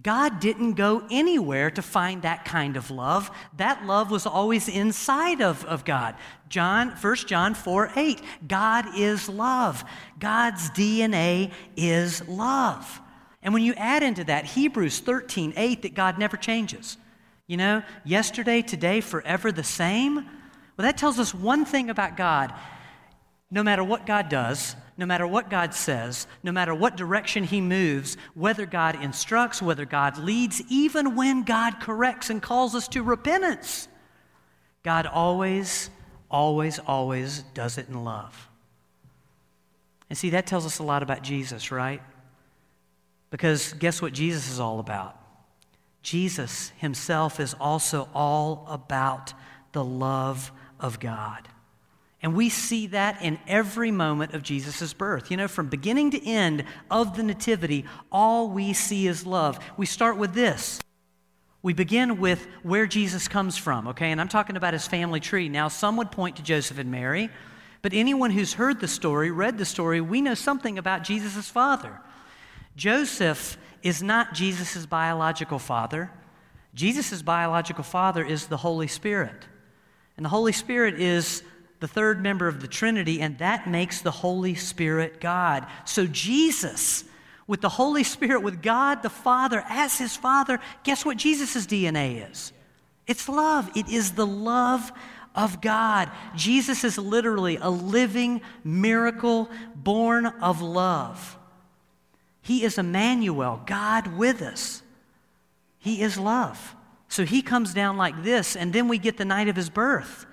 God 0.03 0.41
didn't 0.41 0.73
go 0.73 1.07
anywhere 1.11 1.71
to 1.71 1.83
find 1.83 2.23
that 2.23 2.47
kind 2.47 2.79
of 2.79 2.91
love. 2.91 3.31
That 3.59 3.85
love 3.85 4.11
was 4.11 4.27
always 4.27 4.69
inside 4.69 5.43
of, 5.43 5.65
of 5.67 5.85
God. 5.85 6.17
John, 6.49 6.89
1 6.89 7.17
John 7.17 7.55
4 7.55 7.93
8, 7.95 8.23
God 8.49 8.87
is 8.97 9.29
love. 9.29 9.85
God's 10.19 10.71
DNA 10.71 11.53
is 11.77 12.27
love. 12.27 13.02
And 13.43 13.53
when 13.53 13.63
you 13.63 13.75
add 13.75 14.03
into 14.03 14.25
that 14.25 14.45
Hebrews 14.45 15.01
13, 15.01 15.55
8, 15.57 15.83
that 15.83 15.95
God 15.95 16.19
never 16.19 16.37
changes, 16.37 16.97
you 17.47 17.57
know, 17.57 17.83
yesterday, 18.05 18.63
today, 18.63 19.01
forever 19.01 19.51
the 19.51 19.65
same, 19.65 20.17
well, 20.77 20.87
that 20.87 20.97
tells 20.97 21.19
us 21.19 21.35
one 21.35 21.65
thing 21.65 21.91
about 21.91 22.17
God. 22.17 22.53
No 23.51 23.63
matter 23.63 23.85
what 23.85 24.07
God 24.07 24.29
does, 24.29 24.75
no 24.97 25.05
matter 25.05 25.27
what 25.27 25.51
God 25.51 25.75
says, 25.75 26.27
no 26.43 26.53
matter 26.53 26.75
what 26.75 26.97
direction 26.97 27.45
He 27.45 27.61
moves, 27.61 28.17
whether 28.35 28.65
God 28.65 29.03
instructs, 29.03 29.61
whether 29.61 29.85
God 29.85 30.17
leads, 30.17 30.63
even 30.71 31.17
when 31.17 31.43
God 31.43 31.81
corrects 31.81 32.31
and 32.31 32.41
calls 32.41 32.75
us 32.75 32.89
to 32.89 33.03
repentance, 33.03 33.89
God 34.83 35.07
always, 35.07 35.91
always, 36.31 36.79
always 36.79 37.43
does 37.55 37.79
it 37.79 37.89
in 37.89 38.05
love. 38.05 38.49
And 40.09 40.17
see, 40.17 40.31
that 40.31 40.47
tells 40.47 40.67
us 40.67 40.79
a 40.79 40.83
lot 40.83 41.03
about 41.03 41.23
Jesus, 41.23 41.71
right? 41.71 42.03
Because 43.33 43.73
guess 43.73 44.03
what 44.03 44.13
Jesus 44.13 44.51
is 44.51 44.61
all 44.61 44.79
about? 44.79 45.17
Jesus 46.03 46.71
himself 46.77 47.41
is 47.41 47.55
also 47.59 48.07
all 48.15 48.67
about 48.69 49.33
the 49.73 49.83
love 49.83 50.53
of 50.79 51.01
God. 51.01 51.49
And 52.21 52.35
we 52.35 52.51
see 52.51 52.89
that 52.89 53.23
in 53.23 53.39
every 53.49 53.91
moment 53.91 54.35
of 54.35 54.43
Jesus' 54.43 54.93
birth. 54.93 55.31
You 55.31 55.39
know, 55.39 55.49
from 55.49 55.69
beginning 55.69 56.11
to 56.11 56.29
end 56.29 56.65
of 56.91 57.17
the 57.17 57.23
Nativity, 57.23 57.87
all 58.13 58.51
we 58.51 58.75
see 58.75 59.07
is 59.07 59.25
love. 59.25 59.59
We 59.79 59.87
start 59.87 60.19
with 60.19 60.35
this. 60.35 60.79
We 61.63 61.73
begin 61.73 62.21
with 62.21 62.47
where 62.63 62.87
Jesus 62.87 63.29
comes 63.29 63.57
from, 63.57 63.89
okay? 63.89 64.13
And 64.13 64.21
I'm 64.21 64.29
talking 64.29 64.59
about 64.59 64.75
his 64.75 64.87
family 64.87 65.21
tree. 65.21 65.49
Now, 65.49 65.69
some 65.69 65.97
would 65.97 66.11
point 66.13 66.37
to 66.37 66.43
Joseph 66.43 66.79
and 66.79 66.91
Mary, 66.91 67.31
but 67.81 67.95
anyone 67.95 68.31
who's 68.31 68.53
heard 68.53 68.79
the 68.79 68.89
story, 68.89 69.31
read 69.31 69.57
the 69.57 69.65
story, 69.65 70.03
we 70.03 70.21
know 70.21 70.35
something 70.35 70.77
about 70.77 71.03
Jesus' 71.03 71.49
father. 71.49 71.99
Joseph 72.77 73.59
is 73.83 74.03
not 74.03 74.35
Jesus' 74.35 74.87
biological 74.87 75.59
father. 75.59 76.11
Jesus' 76.75 77.23
biological 77.23 77.85
father 77.85 78.25
is 78.25 78.47
the 78.47 78.57
Holy 78.57 78.87
Spirit. 78.87 79.47
And 80.17 80.25
the 80.25 80.31
Holy 80.31 80.53
Spirit 80.53 81.01
is 81.01 81.43
the 81.81 81.89
third 81.89 82.23
member 82.23 82.47
of 82.47 82.61
the 82.61 82.69
Trinity, 82.69 83.21
and 83.21 83.39
that 83.39 83.69
makes 83.69 84.01
the 84.01 84.11
Holy 84.11 84.55
Spirit 84.55 85.21
God. 85.21 85.67
So, 85.85 86.07
Jesus, 86.07 87.05
with 87.47 87.61
the 87.61 87.69
Holy 87.69 88.05
Spirit, 88.05 88.43
with 88.43 88.63
God 88.63 89.03
the 89.03 89.11
Father 89.11 89.65
as 89.69 89.99
his 89.99 90.17
Father, 90.17 90.61
guess 90.85 91.05
what 91.05 91.17
Jesus' 91.17 91.67
DNA 91.67 92.31
is? 92.31 92.53
It's 93.07 93.29
love. 93.29 93.71
It 93.75 93.89
is 93.89 94.13
the 94.13 94.27
love 94.27 94.93
of 95.35 95.61
God. 95.61 96.11
Jesus 96.37 96.85
is 96.85 96.99
literally 96.99 97.57
a 97.57 97.69
living 97.69 98.43
miracle 98.65 99.51
born 99.75 100.27
of 100.27 100.63
love. 100.63 101.37
He 102.43 102.65
is 102.65 102.77
Emmanuel, 102.77 103.63
God 103.67 104.19
with 104.19 104.43
us. 104.43 104.83
He 105.79 106.03
is 106.03 106.19
love. 106.19 106.75
So 107.09 107.25
he 107.25 107.43
comes 107.43 107.73
down 107.73 107.97
like 107.97 108.23
this, 108.23 108.57
and 108.57 108.73
then 108.73 108.89
we 108.89 108.99
get 108.99 109.17
the 109.17 109.25
night 109.25 109.49
of 109.49 109.57
his 109.57 109.71
birth. 109.71 110.27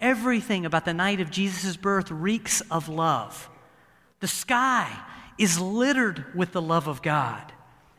Everything 0.00 0.64
about 0.64 0.84
the 0.84 0.94
night 0.94 1.20
of 1.20 1.30
Jesus' 1.30 1.76
birth 1.76 2.10
reeks 2.10 2.62
of 2.70 2.88
love. 2.88 3.48
The 4.20 4.28
sky 4.28 4.90
is 5.38 5.60
littered 5.60 6.24
with 6.34 6.52
the 6.52 6.62
love 6.62 6.86
of 6.86 7.02
God. 7.02 7.52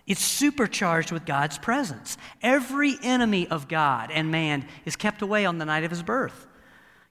It's 0.07 0.21
supercharged 0.21 1.11
with 1.11 1.25
God's 1.25 1.57
presence. 1.57 2.17
Every 2.41 2.97
enemy 3.03 3.47
of 3.47 3.67
God 3.67 4.11
and 4.11 4.31
man 4.31 4.67
is 4.85 4.95
kept 4.95 5.21
away 5.21 5.45
on 5.45 5.57
the 5.57 5.65
night 5.65 5.83
of 5.83 5.91
his 5.91 6.03
birth. 6.03 6.47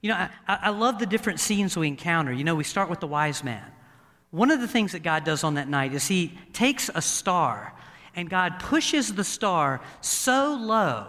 You 0.01 0.11
know, 0.11 0.17
I, 0.17 0.31
I 0.49 0.71
love 0.71 0.99
the 0.99 1.07
different 1.07 1.41
scenes 1.41 1.77
we 1.77 1.87
encounter. 1.87 2.33
You 2.33 2.45
know, 2.45 2.55
we 2.55 2.65
start 2.65 2.91
with 2.91 3.01
the 3.01 3.07
wise 3.07 3.45
man. 3.45 3.65
One 4.31 4.51
of 4.51 4.61
the 4.61 4.69
things 4.69 4.93
that 4.93 5.03
God 5.03 5.25
does 5.25 5.43
on 5.43 5.55
that 5.55 5.69
night 5.69 5.93
is 5.93 6.07
He 6.09 6.39
takes 6.53 6.91
a 6.95 7.03
star 7.03 7.75
and 8.15 8.29
God 8.29 8.59
pushes 8.59 9.15
the 9.15 9.25
star 9.25 9.81
so 10.01 10.57
low 10.61 11.07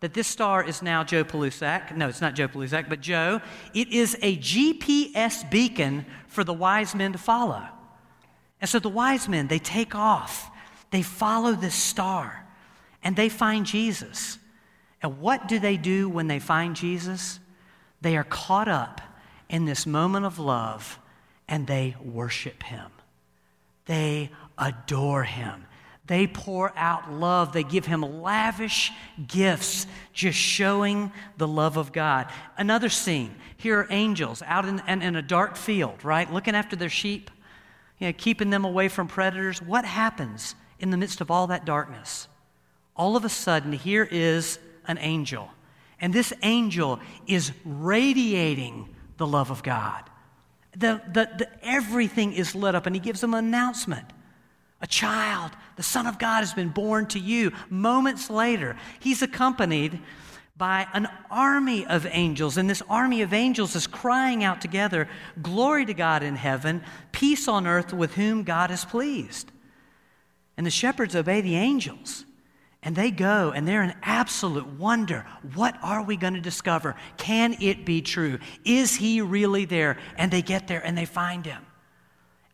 that 0.00 0.14
this 0.14 0.28
star 0.28 0.62
is 0.62 0.82
now 0.82 1.02
Joe 1.02 1.24
Palusak. 1.24 1.96
No, 1.96 2.08
it's 2.08 2.20
not 2.20 2.34
Joe 2.34 2.48
Palusak, 2.48 2.88
but 2.88 3.00
Joe. 3.00 3.40
It 3.74 3.88
is 3.88 4.16
a 4.22 4.36
GPS 4.36 5.48
beacon 5.50 6.06
for 6.28 6.44
the 6.44 6.54
wise 6.54 6.94
men 6.94 7.12
to 7.12 7.18
follow. 7.18 7.66
And 8.60 8.68
so 8.68 8.78
the 8.78 8.88
wise 8.88 9.28
men, 9.28 9.48
they 9.48 9.58
take 9.58 9.94
off, 9.94 10.50
they 10.90 11.02
follow 11.02 11.52
this 11.52 11.74
star, 11.74 12.46
and 13.02 13.16
they 13.16 13.28
find 13.28 13.66
Jesus. 13.66 14.38
And 15.02 15.20
what 15.20 15.48
do 15.48 15.58
they 15.58 15.76
do 15.76 16.08
when 16.08 16.28
they 16.28 16.38
find 16.38 16.74
Jesus? 16.74 17.40
They 18.00 18.16
are 18.16 18.24
caught 18.24 18.68
up 18.68 19.00
in 19.48 19.64
this 19.64 19.86
moment 19.86 20.26
of 20.26 20.38
love 20.38 20.98
and 21.48 21.66
they 21.66 21.96
worship 22.02 22.62
him. 22.62 22.90
They 23.86 24.30
adore 24.58 25.24
him. 25.24 25.64
They 26.06 26.26
pour 26.26 26.72
out 26.76 27.12
love. 27.12 27.52
They 27.52 27.62
give 27.62 27.86
him 27.86 28.22
lavish 28.22 28.92
gifts, 29.26 29.86
just 30.12 30.38
showing 30.38 31.12
the 31.36 31.48
love 31.48 31.76
of 31.76 31.92
God. 31.92 32.30
Another 32.56 32.88
scene 32.88 33.34
here 33.56 33.80
are 33.80 33.86
angels 33.90 34.42
out 34.46 34.66
in, 34.66 34.82
in, 34.88 35.02
in, 35.02 35.16
a 35.16 35.22
dark 35.22 35.56
field, 35.56 36.04
right? 36.04 36.32
Looking 36.32 36.54
after 36.54 36.76
their 36.76 36.88
sheep, 36.88 37.30
you 37.98 38.06
know, 38.06 38.14
keeping 38.16 38.50
them 38.50 38.64
away 38.64 38.88
from 38.88 39.06
predators. 39.06 39.60
What 39.60 39.84
happens 39.84 40.54
in 40.78 40.90
the 40.90 40.96
midst 40.96 41.20
of 41.20 41.30
all 41.30 41.46
that 41.48 41.66
darkness? 41.66 42.28
All 42.96 43.16
of 43.16 43.24
a 43.24 43.28
sudden, 43.28 43.72
here 43.72 44.08
is 44.10 44.58
an 44.86 44.98
angel. 44.98 45.50
And 46.00 46.12
this 46.12 46.32
angel 46.42 47.00
is 47.26 47.52
radiating 47.64 48.88
the 49.18 49.26
love 49.26 49.50
of 49.50 49.62
God 49.62 50.07
the, 50.72 51.00
the, 51.12 51.28
the, 51.38 51.48
everything 51.62 52.32
is 52.32 52.54
lit 52.54 52.74
up, 52.74 52.86
and 52.86 52.94
he 52.94 53.00
gives 53.00 53.20
them 53.20 53.34
an 53.34 53.44
announcement. 53.44 54.06
A 54.80 54.86
child, 54.86 55.52
the 55.76 55.82
Son 55.82 56.06
of 56.06 56.18
God, 56.18 56.40
has 56.40 56.54
been 56.54 56.68
born 56.68 57.06
to 57.06 57.18
you. 57.18 57.52
Moments 57.68 58.30
later, 58.30 58.76
he's 59.00 59.22
accompanied 59.22 60.00
by 60.56 60.86
an 60.92 61.08
army 61.30 61.86
of 61.86 62.06
angels. 62.10 62.56
And 62.56 62.68
this 62.68 62.82
army 62.88 63.22
of 63.22 63.32
angels 63.32 63.76
is 63.76 63.86
crying 63.86 64.44
out 64.44 64.60
together 64.60 65.08
Glory 65.40 65.86
to 65.86 65.94
God 65.94 66.22
in 66.22 66.36
heaven, 66.36 66.82
peace 67.12 67.48
on 67.48 67.66
earth 67.66 67.92
with 67.92 68.14
whom 68.14 68.42
God 68.42 68.70
is 68.70 68.84
pleased. 68.84 69.50
And 70.56 70.66
the 70.66 70.70
shepherds 70.70 71.14
obey 71.14 71.40
the 71.40 71.56
angels. 71.56 72.24
And 72.82 72.94
they 72.94 73.10
go 73.10 73.50
and 73.50 73.66
they're 73.66 73.82
in 73.82 73.94
absolute 74.02 74.66
wonder. 74.66 75.26
What 75.54 75.76
are 75.82 76.02
we 76.02 76.16
going 76.16 76.34
to 76.34 76.40
discover? 76.40 76.94
Can 77.16 77.56
it 77.60 77.84
be 77.84 78.02
true? 78.02 78.38
Is 78.64 78.94
he 78.94 79.20
really 79.20 79.64
there? 79.64 79.98
And 80.16 80.30
they 80.30 80.42
get 80.42 80.68
there 80.68 80.84
and 80.84 80.96
they 80.96 81.04
find 81.04 81.44
him. 81.44 81.64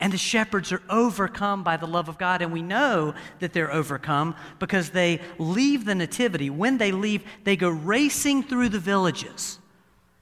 And 0.00 0.12
the 0.12 0.18
shepherds 0.18 0.72
are 0.72 0.82
overcome 0.90 1.62
by 1.62 1.76
the 1.76 1.86
love 1.86 2.08
of 2.08 2.18
God. 2.18 2.42
And 2.42 2.52
we 2.52 2.62
know 2.62 3.14
that 3.38 3.52
they're 3.52 3.72
overcome 3.72 4.34
because 4.58 4.90
they 4.90 5.20
leave 5.38 5.84
the 5.84 5.94
nativity. 5.94 6.50
When 6.50 6.78
they 6.78 6.90
leave, 6.90 7.22
they 7.44 7.56
go 7.56 7.68
racing 7.68 8.42
through 8.44 8.70
the 8.70 8.78
villages, 8.78 9.58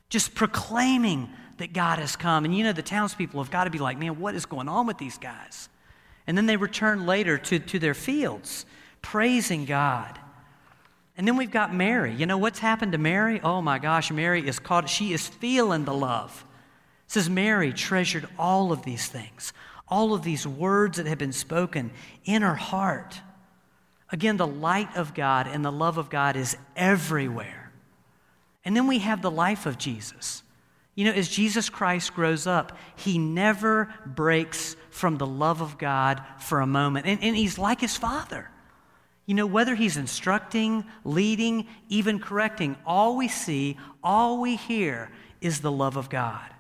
just 0.09 0.35
proclaiming 0.35 1.31
that 1.59 1.73
God 1.73 1.99
has 1.99 2.17
come. 2.17 2.45
And 2.45 2.55
you 2.57 2.65
know, 2.65 2.73
the 2.73 2.83
townspeople 2.83 3.43
have 3.43 3.51
got 3.51 3.65
to 3.65 3.71
be 3.71 3.79
like, 3.79 3.99
man, 3.99 4.19
what 4.19 4.35
is 4.35 4.47
going 4.47 4.69
on 4.69 4.87
with 4.87 4.99
these 4.99 5.19
guys? 5.19 5.69
And 6.27 6.37
then 6.37 6.47
they 6.47 6.57
return 6.57 7.07
later 7.07 7.39
to, 7.39 7.59
to 7.59 7.79
their 7.79 7.95
fields, 7.95 8.67
praising 9.03 9.65
God. 9.65 10.19
And 11.17 11.29
then 11.29 11.37
we've 11.37 11.51
got 11.51 11.75
Mary. 11.75 12.15
You 12.15 12.27
know 12.27 12.39
what's 12.39 12.59
happened 12.59 12.93
to 12.93 12.99
Mary? 12.99 13.41
Oh 13.43 13.61
my 13.61 13.79
gosh, 13.79 14.11
Mary 14.11 14.47
is 14.47 14.59
caught, 14.59 14.89
she 14.89 15.13
is 15.13 15.29
feeling 15.29 15.85
the 15.85 15.95
love. 15.95 16.45
It 17.07 17.13
says 17.13 17.29
Mary 17.29 17.73
treasured 17.73 18.27
all 18.39 18.73
of 18.73 18.83
these 18.85 19.07
things, 19.07 19.53
all 19.89 20.15
of 20.15 20.23
these 20.23 20.47
words 20.47 20.97
that 20.97 21.07
have 21.07 21.19
been 21.19 21.33
spoken 21.33 21.91
in 22.25 22.43
her 22.43 22.55
heart. 22.55 23.21
Again, 24.11 24.37
the 24.37 24.47
light 24.47 24.97
of 24.97 25.15
God 25.15 25.47
and 25.47 25.65
the 25.65 25.73
love 25.73 25.99
of 25.99 26.09
God 26.09 26.37
is 26.37 26.57
everywhere. 26.77 27.73
And 28.65 28.77
then 28.77 28.87
we 28.87 28.99
have 29.01 29.21
the 29.21 29.31
life 29.31 29.67
of 29.67 29.79
Jesus. 29.79 30.43
You 30.95 31.07
know, 31.07 31.13
as 31.13 31.29
Jesus 31.29 31.71
Christ 31.71 32.15
grows 32.15 32.47
up, 32.47 32.77
he 32.97 33.19
never 33.19 33.93
breaks 34.05 34.77
from 34.91 35.17
the 35.17 35.27
love 35.27 35.63
of 35.63 35.79
God 35.79 36.23
for 36.39 36.61
a 36.61 36.67
moment. 36.67 37.07
And, 37.07 37.23
and 37.23 37.35
he's 37.35 37.59
like 37.59 37.81
his 37.81 37.97
father. 37.97 38.51
You 39.27 39.35
know, 39.35 39.47
whether 39.47 39.75
he's 39.75 39.97
instructing, 39.97 40.85
leading, 41.05 41.67
even 41.89 42.19
correcting, 42.19 42.77
all 42.85 43.17
we 43.17 43.29
see, 43.29 43.77
all 44.03 44.41
we 44.41 44.57
hear 44.57 45.11
is 45.41 45.61
the 45.61 45.73
love 45.73 45.97
of 45.97 46.11
God. 46.11 46.51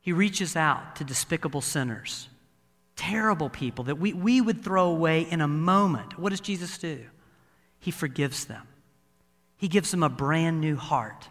He 0.00 0.12
reaches 0.12 0.56
out 0.56 0.96
to 0.96 1.04
despicable 1.04 1.60
sinners, 1.60 2.28
terrible 2.96 3.50
people 3.50 3.84
that 3.84 3.98
we, 3.98 4.14
we 4.14 4.40
would 4.40 4.64
throw 4.64 4.88
away 4.88 5.22
in 5.22 5.42
a 5.42 5.48
moment. 5.48 6.18
What 6.18 6.30
does 6.30 6.40
Jesus 6.40 6.78
do? 6.78 7.04
He 7.78 7.90
forgives 7.90 8.46
them, 8.46 8.66
He 9.56 9.68
gives 9.68 9.90
them 9.90 10.02
a 10.02 10.08
brand 10.08 10.60
new 10.60 10.76
heart. 10.76 11.28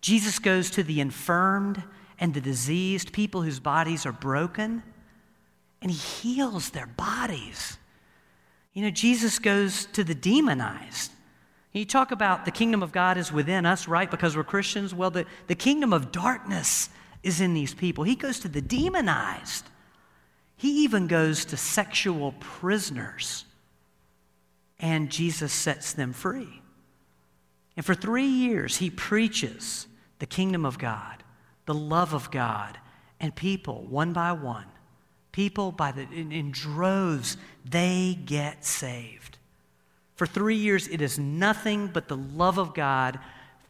Jesus 0.00 0.38
goes 0.38 0.70
to 0.72 0.82
the 0.82 1.00
infirmed 1.00 1.82
and 2.18 2.34
the 2.34 2.40
diseased, 2.40 3.12
people 3.12 3.42
whose 3.42 3.60
bodies 3.60 4.04
are 4.06 4.12
broken, 4.12 4.82
and 5.82 5.90
He 5.90 5.96
heals 5.96 6.70
their 6.70 6.86
bodies. 6.86 7.78
You 8.74 8.82
know, 8.82 8.90
Jesus 8.90 9.38
goes 9.38 9.86
to 9.86 10.04
the 10.04 10.14
demonized. 10.14 11.12
You 11.72 11.84
talk 11.84 12.12
about 12.12 12.44
the 12.44 12.50
kingdom 12.50 12.82
of 12.82 12.92
God 12.92 13.16
is 13.16 13.32
within 13.32 13.66
us, 13.66 13.88
right? 13.88 14.10
Because 14.10 14.36
we're 14.36 14.44
Christians. 14.44 14.94
Well, 14.94 15.10
the, 15.10 15.26
the 15.46 15.54
kingdom 15.54 15.92
of 15.92 16.12
darkness 16.12 16.88
is 17.22 17.40
in 17.40 17.54
these 17.54 17.72
people. 17.72 18.04
He 18.04 18.14
goes 18.14 18.38
to 18.40 18.48
the 18.48 18.60
demonized. 18.60 19.64
He 20.56 20.84
even 20.84 21.06
goes 21.06 21.44
to 21.46 21.56
sexual 21.56 22.32
prisoners. 22.38 23.44
And 24.78 25.10
Jesus 25.10 25.52
sets 25.52 25.92
them 25.92 26.12
free. 26.12 26.60
And 27.76 27.84
for 27.84 27.94
three 27.94 28.26
years, 28.26 28.76
he 28.76 28.90
preaches 28.90 29.86
the 30.18 30.26
kingdom 30.26 30.64
of 30.64 30.78
God, 30.78 31.24
the 31.66 31.74
love 31.74 32.12
of 32.12 32.30
God, 32.30 32.78
and 33.18 33.34
people, 33.34 33.84
one 33.88 34.12
by 34.12 34.32
one, 34.32 34.66
people 35.34 35.72
by 35.72 35.90
the, 35.90 36.02
in, 36.12 36.30
in 36.30 36.52
droves, 36.52 37.36
they 37.68 38.16
get 38.24 38.64
saved. 38.64 39.36
For 40.14 40.28
three 40.28 40.54
years, 40.54 40.86
it 40.86 41.00
is 41.02 41.18
nothing 41.18 41.88
but 41.88 42.06
the 42.06 42.16
love 42.16 42.56
of 42.56 42.72
God 42.72 43.18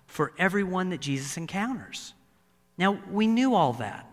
for 0.07 0.33
everyone 0.37 0.91
that 0.91 1.01
Jesus 1.01 1.39
encounters. 1.39 2.13
Now, 2.77 2.99
we 3.11 3.27
knew 3.27 3.55
all 3.55 3.73
that, 3.75 4.07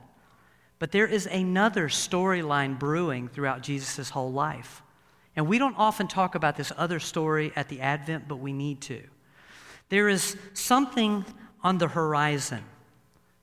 but 0.80 0.94
there 0.94 1.06
is 1.06 1.26
another 1.26 1.90
storyline 1.90 2.80
brewing 2.80 3.28
throughout 3.28 3.64
Jesus' 3.64 4.10
whole 4.12 4.32
life. 4.32 4.82
And 5.36 5.46
we 5.46 5.58
don't 5.58 5.78
often 5.78 6.08
talk 6.08 6.36
about 6.36 6.56
this 6.56 6.72
other 6.78 7.02
story 7.02 7.52
at 7.58 7.68
the 7.68 7.82
Advent, 7.82 8.30
but 8.30 8.38
we 8.38 8.54
need 8.54 8.80
to. 8.84 9.04
There 9.90 10.08
is 10.08 10.38
something 10.54 11.26
on 11.64 11.80
the 11.80 11.90
horizon 11.90 12.64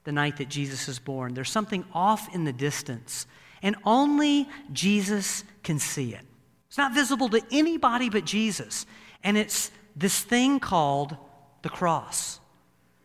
the 0.04 0.12
night 0.12 0.38
that 0.38 0.48
Jesus 0.48 0.88
is 0.88 0.98
born. 0.98 1.34
There's 1.34 1.50
something 1.50 1.84
off 1.92 2.34
in 2.34 2.44
the 2.44 2.54
distance, 2.54 3.26
and 3.62 3.76
only 3.84 4.48
Jesus 4.72 5.44
can 5.62 5.78
see 5.78 6.14
it. 6.14 6.24
It's 6.68 6.78
not 6.78 6.94
visible 6.94 7.28
to 7.30 7.42
anybody 7.50 8.10
but 8.10 8.24
Jesus. 8.24 8.86
And 9.24 9.36
it's 9.36 9.70
this 9.96 10.20
thing 10.20 10.60
called 10.60 11.16
the 11.62 11.68
cross. 11.68 12.40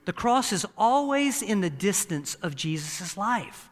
The 0.06 0.14
cross 0.14 0.52
is 0.52 0.66
always 0.78 1.42
in 1.42 1.62
the 1.62 1.70
distance 1.70 2.36
of 2.36 2.56
Jesus' 2.56 3.18
life. 3.18 3.70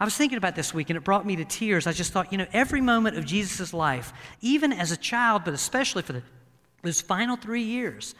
I 0.00 0.04
was 0.04 0.16
thinking 0.16 0.38
about 0.38 0.56
this 0.56 0.74
week 0.74 0.90
and 0.90 0.96
it 0.96 1.04
brought 1.04 1.24
me 1.24 1.36
to 1.36 1.44
tears. 1.44 1.86
I 1.86 1.92
just 1.92 2.12
thought, 2.12 2.32
you 2.32 2.38
know, 2.38 2.46
every 2.52 2.80
moment 2.80 3.16
of 3.16 3.24
Jesus' 3.24 3.72
life, 3.72 4.12
even 4.40 4.72
as 4.72 4.90
a 4.90 4.96
child, 4.96 5.42
but 5.44 5.54
especially 5.54 6.02
for 6.02 6.14
the, 6.14 6.22
those 6.82 7.00
final 7.00 7.36
three 7.36 7.62
years, 7.62 8.14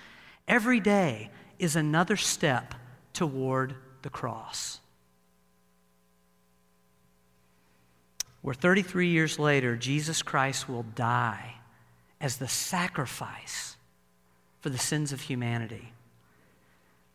every 0.46 0.78
day 0.78 1.30
is 1.58 1.74
another 1.74 2.16
step 2.16 2.74
toward 3.12 3.74
the 4.02 4.10
cross. 4.10 4.78
Where 8.42 8.54
33 8.54 9.08
years 9.08 9.38
later, 9.38 9.76
Jesus 9.76 10.20
Christ 10.20 10.68
will 10.68 10.84
die 10.94 11.54
as 12.20 12.36
the 12.36 12.48
sacrifice 12.48 13.76
for 14.60 14.68
the 14.68 14.78
sins 14.78 15.12
of 15.12 15.22
humanity. 15.22 15.92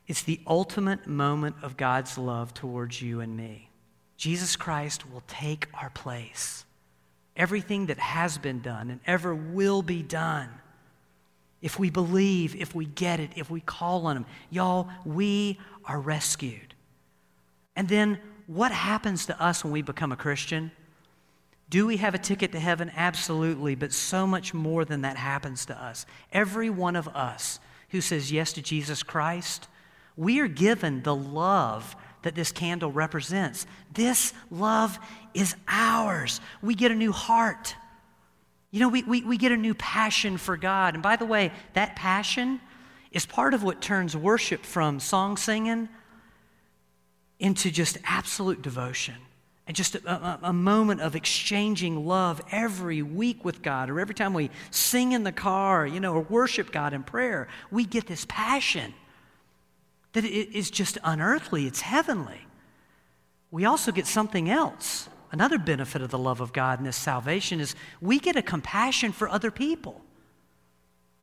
It's 0.07 0.23
the 0.23 0.39
ultimate 0.47 1.05
moment 1.05 1.57
of 1.61 1.77
God's 1.77 2.17
love 2.17 2.53
towards 2.53 3.01
you 3.01 3.19
and 3.19 3.35
me. 3.35 3.69
Jesus 4.15 4.55
Christ 4.55 5.09
will 5.09 5.23
take 5.27 5.67
our 5.73 5.89
place. 5.89 6.65
Everything 7.35 7.87
that 7.87 7.99
has 7.99 8.37
been 8.37 8.61
done 8.61 8.89
and 8.89 8.99
ever 9.05 9.35
will 9.35 9.81
be 9.81 10.01
done. 10.01 10.49
If 11.61 11.77
we 11.77 11.89
believe, 11.89 12.55
if 12.55 12.73
we 12.73 12.85
get 12.85 13.19
it, 13.19 13.31
if 13.35 13.49
we 13.49 13.61
call 13.61 14.07
on 14.07 14.17
Him, 14.17 14.25
y'all, 14.49 14.87
we 15.05 15.59
are 15.85 15.99
rescued. 15.99 16.73
And 17.75 17.87
then 17.87 18.19
what 18.47 18.71
happens 18.71 19.25
to 19.27 19.41
us 19.41 19.63
when 19.63 19.73
we 19.73 19.81
become 19.81 20.11
a 20.11 20.17
Christian? 20.17 20.71
Do 21.69 21.85
we 21.85 21.97
have 21.97 22.15
a 22.15 22.19
ticket 22.19 22.51
to 22.53 22.59
heaven? 22.59 22.91
Absolutely, 22.95 23.75
but 23.75 23.91
so 23.91 24.25
much 24.25 24.53
more 24.53 24.85
than 24.85 25.01
that 25.01 25.17
happens 25.17 25.65
to 25.65 25.81
us. 25.81 26.05
Every 26.31 26.69
one 26.69 26.95
of 26.95 27.07
us 27.09 27.59
who 27.89 28.01
says 28.01 28.31
yes 28.31 28.53
to 28.53 28.61
Jesus 28.61 29.03
Christ 29.03 29.67
we 30.17 30.39
are 30.39 30.47
given 30.47 31.03
the 31.03 31.15
love 31.15 31.95
that 32.23 32.35
this 32.35 32.51
candle 32.51 32.91
represents. 32.91 33.67
This 33.93 34.33
love 34.49 34.99
is 35.33 35.55
ours. 35.67 36.41
We 36.61 36.73
get 36.73 36.91
a 36.91 36.95
new 36.95 37.11
heart. 37.11 37.75
You 38.71 38.81
know, 38.81 38.89
we, 38.89 39.03
we, 39.03 39.21
we 39.23 39.37
get 39.37 39.51
a 39.51 39.57
new 39.57 39.75
passion 39.75 40.37
for 40.37 40.57
God. 40.57 40.95
And 40.95 41.03
by 41.03 41.15
the 41.15 41.25
way, 41.25 41.53
that 41.73 41.95
passion 41.95 42.59
is 43.11 43.25
part 43.25 43.53
of 43.53 43.63
what 43.63 43.79
turns 43.79 44.17
worship 44.17 44.65
from 44.65 44.99
song 44.99 45.37
singing 45.37 45.87
into 47.39 47.69
just 47.69 47.99
absolute 48.03 48.63
devotion 48.63 49.15
and 49.67 49.75
just 49.75 49.95
a, 49.95 50.39
a, 50.43 50.53
moment 50.53 51.01
of 51.01 51.15
exchanging 51.15 52.05
love 52.05 52.41
every 52.51 53.01
week 53.01 53.43
with 53.43 53.61
God, 53.61 53.89
or 53.89 53.99
every 53.99 54.15
time 54.15 54.33
we 54.33 54.49
sing 54.71 55.11
in 55.11 55.23
the 55.23 55.31
car, 55.33 55.85
you 55.85 55.99
know, 55.99 56.13
or 56.13 56.21
worship 56.21 56.71
God 56.71 56.93
in 56.93 57.03
prayer, 57.03 57.49
we 57.69 57.85
get 57.85 58.07
this 58.07 58.25
passion 58.29 58.93
that 60.13 60.23
it 60.23 60.55
is 60.55 60.71
just 60.71 60.97
unearthly, 61.03 61.67
it's 61.67 61.81
heavenly. 61.81 62.47
We 63.51 63.65
also 63.65 63.91
get 63.91 64.07
something 64.07 64.49
else. 64.49 65.09
Another 65.31 65.59
benefit 65.59 66.01
of 66.01 66.11
the 66.11 66.17
love 66.17 66.39
of 66.39 66.53
God 66.53 66.79
and 66.79 66.87
this 66.87 66.95
salvation 66.95 67.59
is 67.59 67.75
we 67.99 68.19
get 68.19 68.37
a 68.37 68.41
compassion 68.41 69.11
for 69.11 69.27
other 69.27 69.51
people. 69.51 70.01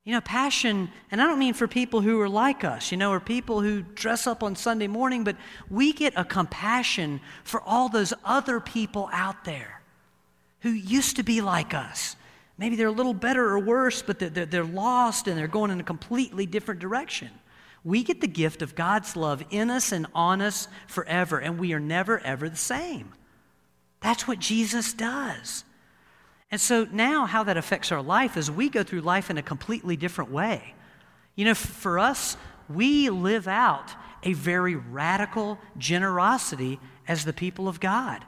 You 0.05 0.13
know, 0.13 0.21
passion, 0.21 0.91
and 1.11 1.23
I 1.23 1.27
don't 1.27 1.39
mean 1.39 1.55
for 1.55 1.67
people 1.67 2.03
who 2.03 2.21
are 2.21 2.29
like 2.29 2.63
us, 2.63 2.93
you 2.93 2.99
know, 2.99 3.11
or 3.11 3.21
people 3.21 3.63
who 3.63 3.83
dress 3.83 4.27
up 4.27 4.43
on 4.43 4.55
Sunday 4.55 4.87
morning, 4.87 5.25
but 5.25 5.37
we 5.71 5.93
get 5.93 6.13
a 6.17 6.25
compassion 6.25 7.21
for 7.43 7.63
all 7.63 7.89
those 7.89 8.13
other 8.25 8.61
people 8.61 9.09
out 9.13 9.45
there 9.45 9.81
who 10.61 10.71
used 10.71 11.17
to 11.17 11.23
be 11.23 11.41
like 11.41 11.73
us. 11.73 12.17
Maybe 12.59 12.77
they're 12.77 12.89
a 12.89 12.93
little 12.93 13.15
better 13.15 13.49
or 13.49 13.59
worse, 13.59 14.03
but 14.03 14.19
they're, 14.19 14.47
they're 14.47 14.65
lost 14.65 15.27
and 15.27 15.39
they're 15.39 15.49
going 15.49 15.71
in 15.71 15.81
a 15.81 15.85
completely 15.85 16.47
different 16.47 16.81
direction 16.81 17.31
we 17.85 18.03
get 18.03 18.23
the 18.23 18.27
gift 18.27 18.63
of 18.63 18.75
God's 18.75 19.15
love 19.15 19.45
in 19.51 19.71
us 19.71 19.93
and 19.93 20.07
on 20.15 20.41
us 20.41 20.69
forever, 20.87 21.39
and 21.39 21.59
we 21.59 21.75
are 21.75 21.81
never, 21.81 22.19
ever 22.21 22.49
the 22.49 22.57
same. 22.57 23.13
That's 24.01 24.27
what 24.27 24.39
Jesus 24.39 24.95
does. 24.95 25.65
And 26.55 26.61
so 26.61 26.87
now, 26.93 27.27
how 27.27 27.43
that 27.43 27.57
affects 27.57 27.91
our 27.91 28.01
life 28.01 28.37
is 28.37 28.49
we 28.49 28.69
go 28.69 28.85
through 28.85 29.01
life 29.01 29.29
in 29.29 29.39
a 29.39 29.43
completely 29.43 29.97
different 29.97 30.31
way. 30.31 30.75
You 31.35 31.47
know, 31.47 31.55
for 31.55 31.99
us, 31.99 32.37
we 32.69 33.11
live 33.11 33.49
out 33.49 33.91
a 34.23 34.35
very 34.35 34.77
radical 34.77 35.59
generosity 35.79 36.79
as 37.09 37.25
the 37.25 37.33
people 37.33 37.67
of 37.67 37.81
God. 37.81 38.25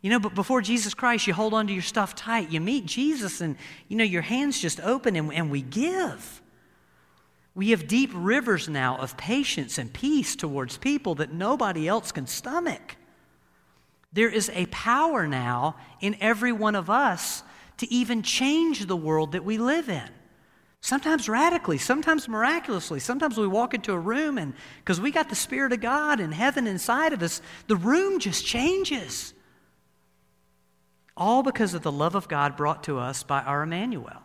You 0.00 0.10
know, 0.10 0.20
but 0.20 0.36
before 0.36 0.60
Jesus 0.60 0.94
Christ, 0.94 1.26
you 1.26 1.34
hold 1.34 1.54
on 1.54 1.66
to 1.66 1.72
your 1.72 1.82
stuff 1.82 2.14
tight. 2.14 2.52
You 2.52 2.60
meet 2.60 2.86
Jesus, 2.86 3.40
and, 3.40 3.56
you 3.88 3.96
know, 3.96 4.04
your 4.04 4.22
hands 4.22 4.60
just 4.60 4.78
open 4.78 5.16
and, 5.16 5.34
and 5.34 5.50
we 5.50 5.60
give. 5.60 6.40
We 7.56 7.70
have 7.70 7.88
deep 7.88 8.12
rivers 8.14 8.68
now 8.68 8.96
of 8.98 9.16
patience 9.16 9.76
and 9.76 9.92
peace 9.92 10.36
towards 10.36 10.78
people 10.78 11.16
that 11.16 11.32
nobody 11.32 11.88
else 11.88 12.12
can 12.12 12.28
stomach. 12.28 12.94
There 14.12 14.30
is 14.30 14.50
a 14.54 14.66
power 14.66 15.26
now 15.26 15.74
in 16.00 16.16
every 16.20 16.52
one 16.52 16.76
of 16.76 16.88
us 16.88 17.42
to 17.78 17.92
even 17.92 18.22
change 18.22 18.86
the 18.86 18.96
world 18.96 19.32
that 19.32 19.44
we 19.44 19.58
live 19.58 19.88
in. 19.88 20.08
Sometimes 20.80 21.28
radically, 21.28 21.78
sometimes 21.78 22.28
miraculously. 22.28 23.00
Sometimes 23.00 23.36
we 23.36 23.48
walk 23.48 23.74
into 23.74 23.92
a 23.92 23.98
room 23.98 24.38
and 24.38 24.54
because 24.78 25.00
we 25.00 25.10
got 25.10 25.28
the 25.28 25.34
Spirit 25.34 25.72
of 25.72 25.80
God 25.80 26.20
and 26.20 26.32
heaven 26.32 26.66
inside 26.66 27.12
of 27.12 27.22
us, 27.22 27.42
the 27.66 27.76
room 27.76 28.20
just 28.20 28.46
changes. 28.46 29.34
All 31.16 31.42
because 31.42 31.74
of 31.74 31.82
the 31.82 31.90
love 31.90 32.14
of 32.14 32.28
God 32.28 32.56
brought 32.56 32.84
to 32.84 32.98
us 32.98 33.22
by 33.22 33.40
our 33.40 33.62
Emmanuel. 33.62 34.22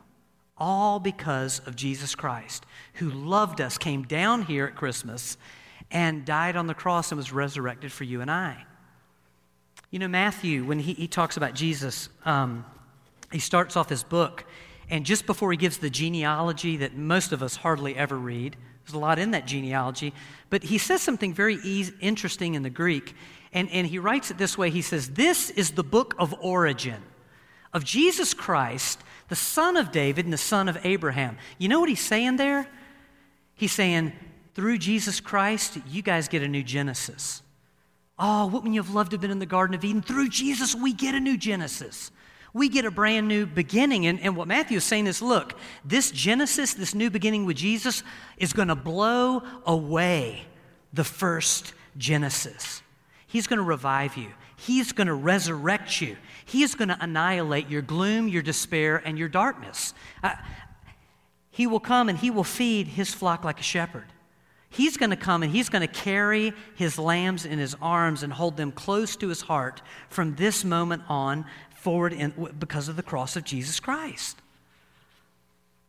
All 0.58 1.00
because 1.00 1.60
of 1.66 1.76
Jesus 1.76 2.14
Christ, 2.14 2.66
who 2.96 3.10
loved 3.10 3.62
us, 3.62 3.78
came 3.78 4.04
down 4.04 4.44
here 4.44 4.66
at 4.66 4.76
Christmas, 4.76 5.38
and 5.90 6.26
died 6.26 6.56
on 6.56 6.68
the 6.68 6.74
cross 6.74 7.12
and 7.12 7.18
was 7.18 7.32
resurrected 7.32 7.92
for 7.92 8.04
you 8.04 8.22
and 8.22 8.30
I. 8.30 8.66
You 9.90 10.00
know, 10.00 10.08
Matthew, 10.08 10.64
when 10.64 10.80
he, 10.80 10.94
he 10.94 11.08
talks 11.08 11.38
about 11.38 11.56
Jesus, 11.56 12.10
um, 12.24 12.66
he 13.32 13.40
starts 13.40 13.76
off 13.76 13.90
his 13.90 14.04
book, 14.04 14.46
and 14.90 15.06
just 15.06 15.26
before 15.26 15.52
he 15.52 15.58
gives 15.58 15.78
the 15.78 15.90
genealogy 15.90 16.78
that 16.78 16.96
most 16.96 17.32
of 17.32 17.42
us 17.42 17.56
hardly 17.56 17.96
ever 17.96 18.18
read, 18.18 18.58
there's 18.86 18.96
a 18.96 19.00
lot 19.00 19.20
in 19.20 19.32
that 19.32 19.46
genealogy, 19.46 20.14
but 20.50 20.64
he 20.64 20.78
says 20.78 21.02
something 21.02 21.34
very 21.34 21.56
interesting 22.02 22.56
in 22.56 22.64
the 22.64 22.70
Greek, 22.70 23.14
and, 23.54 23.70
and 23.70 23.88
he 23.88 24.00
writes 24.00 24.32
it 24.32 24.38
this 24.38 24.58
way 24.58 24.70
He 24.70 24.82
says, 24.82 25.12
This 25.12 25.50
is 25.52 25.72
the 25.72 25.84
book 25.84 26.16
of 26.18 26.34
origin 26.42 27.02
of 27.74 27.84
Jesus 27.86 28.34
Christ, 28.34 29.00
the 29.30 29.36
son 29.36 29.78
of 29.78 29.92
David 29.92 30.26
and 30.26 30.34
the 30.34 30.38
son 30.38 30.68
of 30.68 30.78
Abraham. 30.86 31.38
You 31.58 31.70
know 31.70 31.80
what 31.80 31.90
he's 31.90 32.06
saying 32.06 32.36
there? 32.36 32.68
He's 33.56 33.72
saying, 33.72 34.14
through 34.54 34.78
Jesus 34.80 35.20
Christ, 35.20 35.78
you 35.88 36.02
guys 36.02 36.28
get 36.28 36.44
a 36.44 36.48
new 36.48 36.64
Genesis. 36.64 37.42
Oh, 38.20 38.48
wouldn't 38.48 38.74
you 38.74 38.82
have 38.82 38.94
loved 38.94 39.12
to 39.12 39.16
have 39.16 39.22
been 39.22 39.32
in 39.32 39.40
the 39.40 39.46
Garden 39.46 39.74
of 39.74 39.84
Eden? 39.84 40.02
Through 40.02 40.30
Jesus, 40.30 40.76
we 40.76 40.94
get 40.94 41.16
a 41.16 41.20
new 41.20 41.38
Genesis. 41.38 42.12
We 42.54 42.70
get 42.70 42.86
a 42.86 42.92
brand 42.92 43.28
new 43.28 43.46
beginning. 43.46 44.06
And, 44.08 44.20
and 44.20 44.36
what 44.36 44.48
Matthew 44.48 44.78
is 44.78 44.84
saying 44.84 45.08
is 45.08 45.22
look, 45.22 45.58
this 45.86 46.12
Genesis, 46.12 46.74
this 46.74 46.94
new 46.94 47.10
beginning 47.10 47.46
with 47.46 47.58
Jesus, 47.58 48.04
is 48.38 48.54
going 48.54 48.68
to 48.68 48.76
blow 48.76 49.44
away 49.66 50.46
the 50.94 51.04
first 51.04 51.74
Genesis. 51.98 52.82
He's 53.28 53.48
going 53.48 53.58
to 53.58 53.64
revive 53.64 54.18
you, 54.18 54.30
He's 54.58 54.92
going 54.92 55.08
to 55.08 55.14
resurrect 55.14 56.02
you, 56.02 56.18
He 56.46 56.64
is 56.64 56.76
going 56.76 56.90
to 56.90 56.98
annihilate 57.00 57.70
your 57.70 57.82
gloom, 57.82 58.28
your 58.28 58.42
despair, 58.42 59.02
and 59.04 59.18
your 59.18 59.30
darkness. 59.30 59.94
Uh, 60.22 60.34
he 61.54 61.68
will 61.68 61.80
come 61.80 62.10
and 62.10 62.18
He 62.18 62.30
will 62.30 62.44
feed 62.44 62.88
His 62.88 63.14
flock 63.14 63.44
like 63.44 63.60
a 63.60 63.64
shepherd. 63.64 64.06
He's 64.72 64.96
going 64.96 65.10
to 65.10 65.18
come 65.18 65.44
and 65.44 65.52
he's 65.52 65.68
going 65.68 65.86
to 65.86 65.94
carry 65.94 66.54
his 66.76 66.98
lambs 66.98 67.46
in 67.46 67.60
his 67.60 67.76
arms 67.82 68.24
and 68.24 68.32
hold 68.32 68.56
them 68.56 68.72
close 68.72 69.18
to 69.18 69.28
his 69.28 69.42
heart 69.42 69.82
from 70.08 70.36
this 70.36 70.64
moment 70.64 71.04
on 71.10 71.46
forward 71.82 72.14
in, 72.14 72.54
because 72.60 72.88
of 72.88 72.96
the 72.96 73.04
cross 73.04 73.36
of 73.36 73.44
Jesus 73.44 73.80
Christ. 73.80 74.38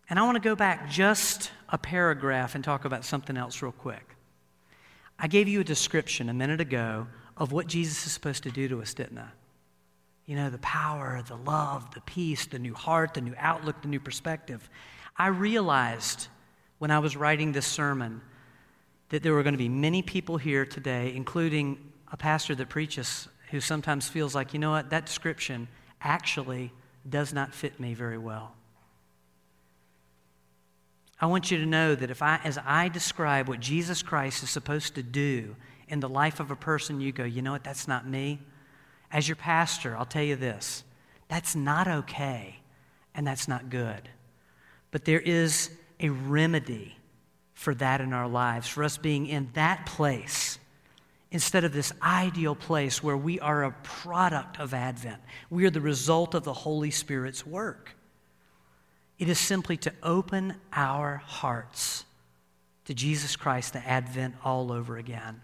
And 0.08 0.18
I 0.18 0.22
want 0.22 0.36
to 0.36 0.40
go 0.40 0.56
back 0.56 0.90
just 0.90 1.50
a 1.68 1.78
paragraph 1.78 2.54
and 2.54 2.64
talk 2.64 2.84
about 2.84 3.04
something 3.04 3.36
else 3.36 3.62
real 3.62 3.72
quick. 3.72 4.16
I 5.18 5.26
gave 5.28 5.48
you 5.48 5.60
a 5.60 5.64
description 5.64 6.28
a 6.28 6.34
minute 6.34 6.60
ago 6.60 7.06
of 7.36 7.52
what 7.52 7.66
Jesus 7.66 8.06
is 8.06 8.12
supposed 8.12 8.42
to 8.42 8.50
do 8.50 8.68
to 8.68 8.80
us, 8.82 8.94
didn't 8.94 9.18
I? 9.18 9.28
You 10.26 10.36
know, 10.36 10.50
the 10.50 10.58
power, 10.58 11.22
the 11.26 11.36
love, 11.36 11.94
the 11.94 12.00
peace, 12.02 12.46
the 12.46 12.58
new 12.58 12.74
heart, 12.74 13.14
the 13.14 13.20
new 13.20 13.34
outlook, 13.38 13.82
the 13.82 13.88
new 13.88 14.00
perspective. 14.00 14.68
I 15.16 15.26
realized 15.26 16.28
when 16.78 16.90
I 16.90 17.00
was 17.00 17.16
writing 17.16 17.52
this 17.52 17.66
sermon 17.66 18.22
that 19.10 19.22
there 19.22 19.34
were 19.34 19.42
going 19.42 19.54
to 19.54 19.58
be 19.58 19.68
many 19.68 20.00
people 20.00 20.38
here 20.38 20.64
today, 20.64 21.12
including 21.14 21.92
a 22.10 22.16
pastor 22.16 22.54
that 22.54 22.68
preaches 22.68 23.28
who 23.50 23.60
sometimes 23.60 24.08
feels 24.08 24.34
like, 24.34 24.54
you 24.54 24.58
know 24.58 24.70
what, 24.70 24.90
that 24.90 25.04
description 25.04 25.68
actually 26.02 26.72
does 27.08 27.32
not 27.32 27.54
fit 27.54 27.80
me 27.80 27.94
very 27.94 28.18
well. 28.18 28.52
I 31.20 31.26
want 31.26 31.50
you 31.50 31.58
to 31.58 31.66
know 31.66 31.94
that 31.94 32.10
if 32.10 32.20
I, 32.20 32.40
as 32.42 32.58
I 32.64 32.88
describe 32.88 33.48
what 33.48 33.60
Jesus 33.60 34.02
Christ 34.02 34.42
is 34.42 34.50
supposed 34.50 34.96
to 34.96 35.02
do 35.02 35.54
in 35.88 36.00
the 36.00 36.08
life 36.08 36.40
of 36.40 36.50
a 36.50 36.56
person, 36.56 37.00
you 37.00 37.12
go, 37.12 37.22
you 37.22 37.42
know 37.42 37.52
what, 37.52 37.62
that's 37.62 37.86
not 37.86 38.08
me. 38.08 38.40
As 39.10 39.28
your 39.28 39.36
pastor, 39.36 39.96
I'll 39.96 40.04
tell 40.04 40.22
you 40.22 40.36
this 40.36 40.84
that's 41.28 41.54
not 41.54 41.88
okay 41.88 42.58
and 43.14 43.26
that's 43.26 43.48
not 43.48 43.70
good. 43.70 44.08
But 44.90 45.04
there 45.04 45.20
is 45.20 45.70
a 46.00 46.08
remedy 46.10 46.96
for 47.54 47.74
that 47.76 48.00
in 48.00 48.12
our 48.12 48.28
lives, 48.28 48.66
for 48.66 48.82
us 48.82 48.98
being 48.98 49.26
in 49.26 49.48
that 49.54 49.86
place 49.86 50.58
instead 51.32 51.64
of 51.64 51.72
this 51.72 51.92
ideal 52.02 52.54
place 52.54 53.02
where 53.02 53.16
we 53.16 53.40
are 53.40 53.64
a 53.64 53.72
product 53.82 54.60
of 54.60 54.74
Advent. 54.74 55.20
We 55.48 55.64
are 55.64 55.70
the 55.70 55.80
result 55.80 56.34
of 56.34 56.44
the 56.44 56.52
Holy 56.52 56.90
Spirit's 56.90 57.46
work. 57.46 57.96
It 59.18 59.30
is 59.30 59.38
simply 59.38 59.78
to 59.78 59.92
open 60.02 60.54
our 60.74 61.16
hearts 61.24 62.04
to 62.84 62.92
Jesus 62.92 63.34
Christ, 63.34 63.72
the 63.72 63.78
Advent 63.78 64.34
all 64.44 64.70
over 64.70 64.98
again. 64.98 65.40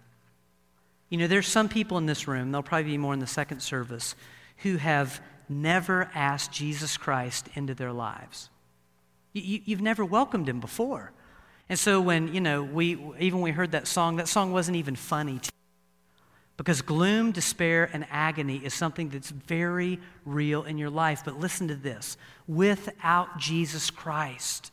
You 1.08 1.16
know, 1.16 1.26
there's 1.26 1.48
some 1.48 1.70
people 1.70 1.96
in 1.96 2.04
this 2.04 2.28
room, 2.28 2.52
there'll 2.52 2.62
probably 2.62 2.90
be 2.90 2.98
more 2.98 3.14
in 3.14 3.20
the 3.20 3.26
second 3.26 3.60
service, 3.60 4.14
who 4.58 4.76
have 4.76 5.22
never 5.48 6.10
asked 6.14 6.52
Jesus 6.52 6.98
Christ 6.98 7.48
into 7.54 7.74
their 7.74 7.92
lives. 7.92 8.50
You, 9.32 9.60
have 9.68 9.80
never 9.80 10.04
welcomed 10.04 10.50
him 10.50 10.60
before. 10.60 11.12
And 11.70 11.78
so 11.78 11.98
when, 11.98 12.34
you 12.34 12.42
know, 12.42 12.62
we 12.62 12.98
even 13.18 13.40
we 13.40 13.52
heard 13.52 13.72
that 13.72 13.86
song, 13.86 14.16
that 14.16 14.28
song 14.28 14.52
wasn't 14.52 14.76
even 14.76 14.94
funny 14.94 15.38
to 15.38 15.52
because 16.58 16.82
gloom, 16.82 17.30
despair, 17.30 17.88
and 17.92 18.04
agony 18.10 18.56
is 18.56 18.74
something 18.74 19.08
that's 19.08 19.30
very 19.30 20.00
real 20.26 20.64
in 20.64 20.76
your 20.76 20.90
life. 20.90 21.22
But 21.24 21.38
listen 21.38 21.68
to 21.68 21.76
this 21.76 22.18
without 22.48 23.38
Jesus 23.38 23.90
Christ, 23.90 24.72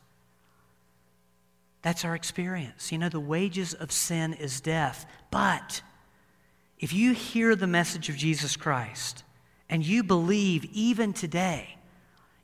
that's 1.83 2.03
our 2.03 2.15
experience. 2.15 2.91
You 2.91 2.97
know, 2.97 3.09
the 3.09 3.19
wages 3.19 3.75
of 3.75 3.91
sin 3.91 4.33
is 4.33 4.59
death. 4.59 5.05
But 5.29 5.83
if 6.79 6.91
you 6.91 7.13
hear 7.13 7.55
the 7.55 7.67
message 7.67 8.09
of 8.09 8.17
Jesus 8.17 8.57
Christ 8.57 9.23
and 9.69 9.85
you 9.85 10.03
believe 10.03 10.65
even 10.73 11.13
today, 11.13 11.77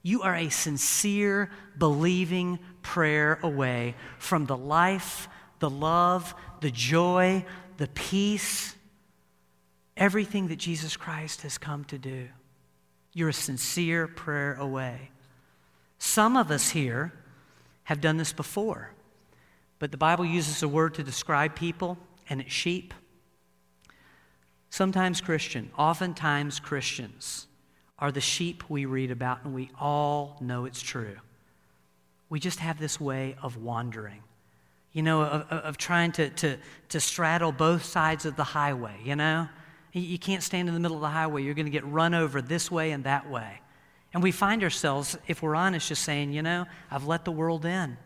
you 0.04 0.22
are 0.22 0.36
a 0.36 0.50
sincere, 0.50 1.50
believing 1.80 2.60
prayer 2.84 3.40
away 3.42 3.96
from 4.20 4.46
the 4.46 4.58
life, 4.58 5.28
the 5.58 5.70
love, 5.70 6.36
the 6.60 6.72
joy, 6.72 7.44
the 7.78 7.88
peace, 7.88 8.76
everything 10.02 10.48
that 10.48 10.56
Jesus 10.56 10.98
Christ 10.98 11.44
has 11.44 11.60
come 11.60 11.84
to 11.86 11.98
do. 12.00 12.28
You're 13.14 13.30
a 13.30 13.34
sincere 13.34 14.08
prayer 14.08 14.56
away. 14.56 15.12
Some 16.00 16.36
of 16.36 16.50
us 16.50 16.72
here 16.72 17.14
have 17.84 18.02
done 18.02 18.18
this 18.18 18.34
before, 18.34 18.90
but 19.78 19.92
the 19.92 19.98
Bible 19.98 20.26
uses 20.26 20.64
a 20.64 20.68
word 20.68 20.96
to 20.96 21.04
describe 21.04 21.56
people, 21.56 22.00
and 22.28 22.42
it's 22.42 22.52
sheep. 22.52 22.96
Sometimes 24.72 25.22
Christian, 25.22 25.70
oftentimes 25.78 26.60
Christians 26.60 27.46
are 28.00 28.12
the 28.12 28.22
sheep 28.22 28.64
we 28.70 28.86
read 28.86 29.12
about, 29.12 29.46
and 29.46 29.54
we 29.54 29.70
all 29.80 30.36
know 30.42 30.66
it's 30.66 30.82
true. 30.82 31.18
We 32.28 32.40
just 32.40 32.58
have 32.58 32.80
this 32.80 33.00
way 33.00 33.36
of 33.44 33.56
wandering, 33.58 34.24
you 34.94 35.04
know, 35.04 35.22
of, 35.22 35.44
of 35.52 35.78
trying 35.78 36.12
to, 36.14 36.32
to, 36.32 36.58
to 36.90 37.00
straddle 37.00 37.52
both 37.52 37.86
sides 37.86 38.26
of 38.26 38.36
the 38.36 38.44
highway, 38.44 38.96
you 39.04 39.16
know? 39.16 39.48
You 39.94 40.18
can't 40.18 40.44
stand 40.44 40.68
in 40.68 40.74
the 40.74 40.80
middle 40.80 40.98
of 40.98 41.02
the 41.02 41.10
highway. 41.10 41.44
You're 41.44 41.54
going 41.54 41.66
to 41.66 41.72
get 41.72 41.86
run 41.86 42.14
over 42.14 42.42
this 42.42 42.72
way 42.72 42.92
and 42.92 43.04
that 43.04 43.30
way. 43.30 43.62
And 44.14 44.24
we 44.24 44.32
find 44.32 44.64
ourselves, 44.64 45.18
if 45.28 45.42
we're 45.42 45.56
honest, 45.56 45.90
just 45.90 46.04
saying, 46.04 46.32
you 46.32 46.42
know, 46.42 46.66
I've 46.90 47.06
let 47.06 47.26
the 47.26 47.32
world 47.32 47.66
in. 47.66 47.98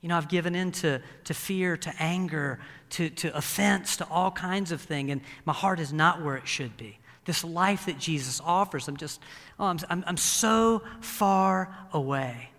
You 0.00 0.08
know, 0.08 0.16
I've 0.16 0.28
given 0.28 0.54
in 0.54 0.72
to, 0.72 1.00
to 1.24 1.34
fear, 1.34 1.76
to 1.78 1.92
anger, 1.98 2.60
to, 2.90 3.10
to 3.10 3.36
offense, 3.36 3.96
to 3.96 4.06
all 4.08 4.30
kinds 4.30 4.70
of 4.72 4.80
things, 4.80 5.10
and 5.10 5.20
my 5.44 5.52
heart 5.52 5.80
is 5.80 5.92
not 5.92 6.22
where 6.22 6.36
it 6.36 6.46
should 6.46 6.76
be 6.76 6.98
this 7.26 7.44
life 7.44 7.86
that 7.86 7.98
Jesus 7.98 8.40
offers. 8.44 8.88
I'm 8.88 8.96
just, 8.96 9.20
oh, 9.58 9.66
I'm, 9.66 9.78
I'm, 9.90 10.04
I'm 10.06 10.16
so 10.16 10.82
far 11.00 11.76
away. 11.92 12.50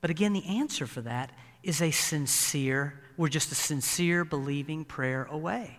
But 0.00 0.10
again, 0.10 0.32
the 0.32 0.44
answer 0.46 0.86
for 0.86 1.02
that 1.02 1.30
is 1.62 1.80
a 1.80 1.90
sincere, 1.90 3.00
we're 3.16 3.28
just 3.28 3.52
a 3.52 3.54
sincere 3.54 4.24
believing 4.24 4.84
prayer 4.84 5.24
away. 5.30 5.78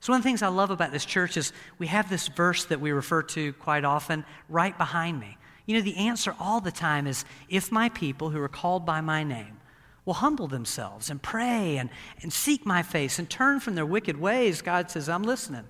So, 0.00 0.12
one 0.12 0.20
of 0.20 0.24
the 0.24 0.28
things 0.28 0.42
I 0.42 0.48
love 0.48 0.70
about 0.70 0.92
this 0.92 1.04
church 1.04 1.36
is 1.36 1.52
we 1.78 1.86
have 1.88 2.08
this 2.08 2.28
verse 2.28 2.64
that 2.66 2.80
we 2.80 2.92
refer 2.92 3.22
to 3.22 3.52
quite 3.54 3.84
often 3.84 4.24
right 4.48 4.76
behind 4.76 5.18
me. 5.18 5.38
You 5.64 5.76
know, 5.76 5.82
the 5.82 5.96
answer 5.96 6.34
all 6.38 6.60
the 6.60 6.70
time 6.70 7.06
is 7.06 7.24
if 7.48 7.72
my 7.72 7.88
people 7.88 8.30
who 8.30 8.40
are 8.40 8.48
called 8.48 8.86
by 8.86 9.00
my 9.00 9.24
name 9.24 9.58
will 10.04 10.14
humble 10.14 10.46
themselves 10.46 11.10
and 11.10 11.20
pray 11.20 11.78
and, 11.78 11.90
and 12.22 12.32
seek 12.32 12.64
my 12.64 12.82
face 12.82 13.18
and 13.18 13.28
turn 13.28 13.58
from 13.58 13.74
their 13.74 13.86
wicked 13.86 14.18
ways, 14.18 14.62
God 14.62 14.90
says, 14.90 15.08
I'm 15.08 15.24
listening. 15.24 15.64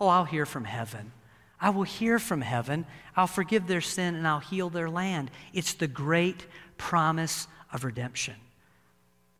Oh, 0.00 0.08
I'll 0.08 0.24
hear 0.24 0.44
from 0.44 0.64
heaven. 0.64 1.12
I 1.60 1.70
will 1.70 1.84
hear 1.84 2.18
from 2.18 2.40
heaven. 2.40 2.86
I'll 3.16 3.28
forgive 3.28 3.66
their 3.66 3.80
sin 3.80 4.14
and 4.16 4.26
I'll 4.26 4.40
heal 4.40 4.70
their 4.70 4.90
land. 4.90 5.30
It's 5.52 5.74
the 5.74 5.88
great 5.88 6.46
promise 6.76 7.46
of 7.72 7.84
redemption. 7.84 8.34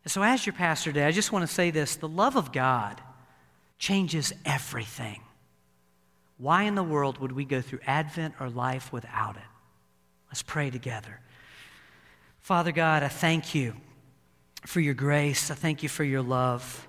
And 0.05 0.11
so, 0.11 0.23
as 0.23 0.47
your 0.47 0.53
pastor 0.53 0.93
today, 0.93 1.07
I 1.07 1.13
just 1.13 1.33
want 1.33 1.47
to 1.47 1.53
say 1.53 1.71
this 1.71 1.97
the 1.97 2.09
love 2.09 2.37
of 2.37 2.53
God 2.53 3.01
changes 3.79 4.33
everything. 4.45 5.21
Why 6.37 6.65
in 6.65 6.75
the 6.75 6.83
world 6.83 7.19
would 7.19 7.33
we 7.33 7.45
go 7.45 7.61
through 7.61 7.81
Advent 7.87 8.35
or 8.41 8.49
life 8.49 8.93
without 8.93 9.37
it? 9.37 9.43
Let's 10.29 10.43
pray 10.43 10.71
together. 10.71 11.21
Father 12.41 12.73
God, 12.73 13.03
I 13.03 13.09
thank 13.09 13.55
you 13.55 13.75
for 14.65 14.81
your 14.81 14.95
grace. 14.95 15.51
I 15.51 15.55
thank 15.55 15.83
you 15.83 15.89
for 15.89 16.05
your 16.05 16.23
love. 16.23 16.87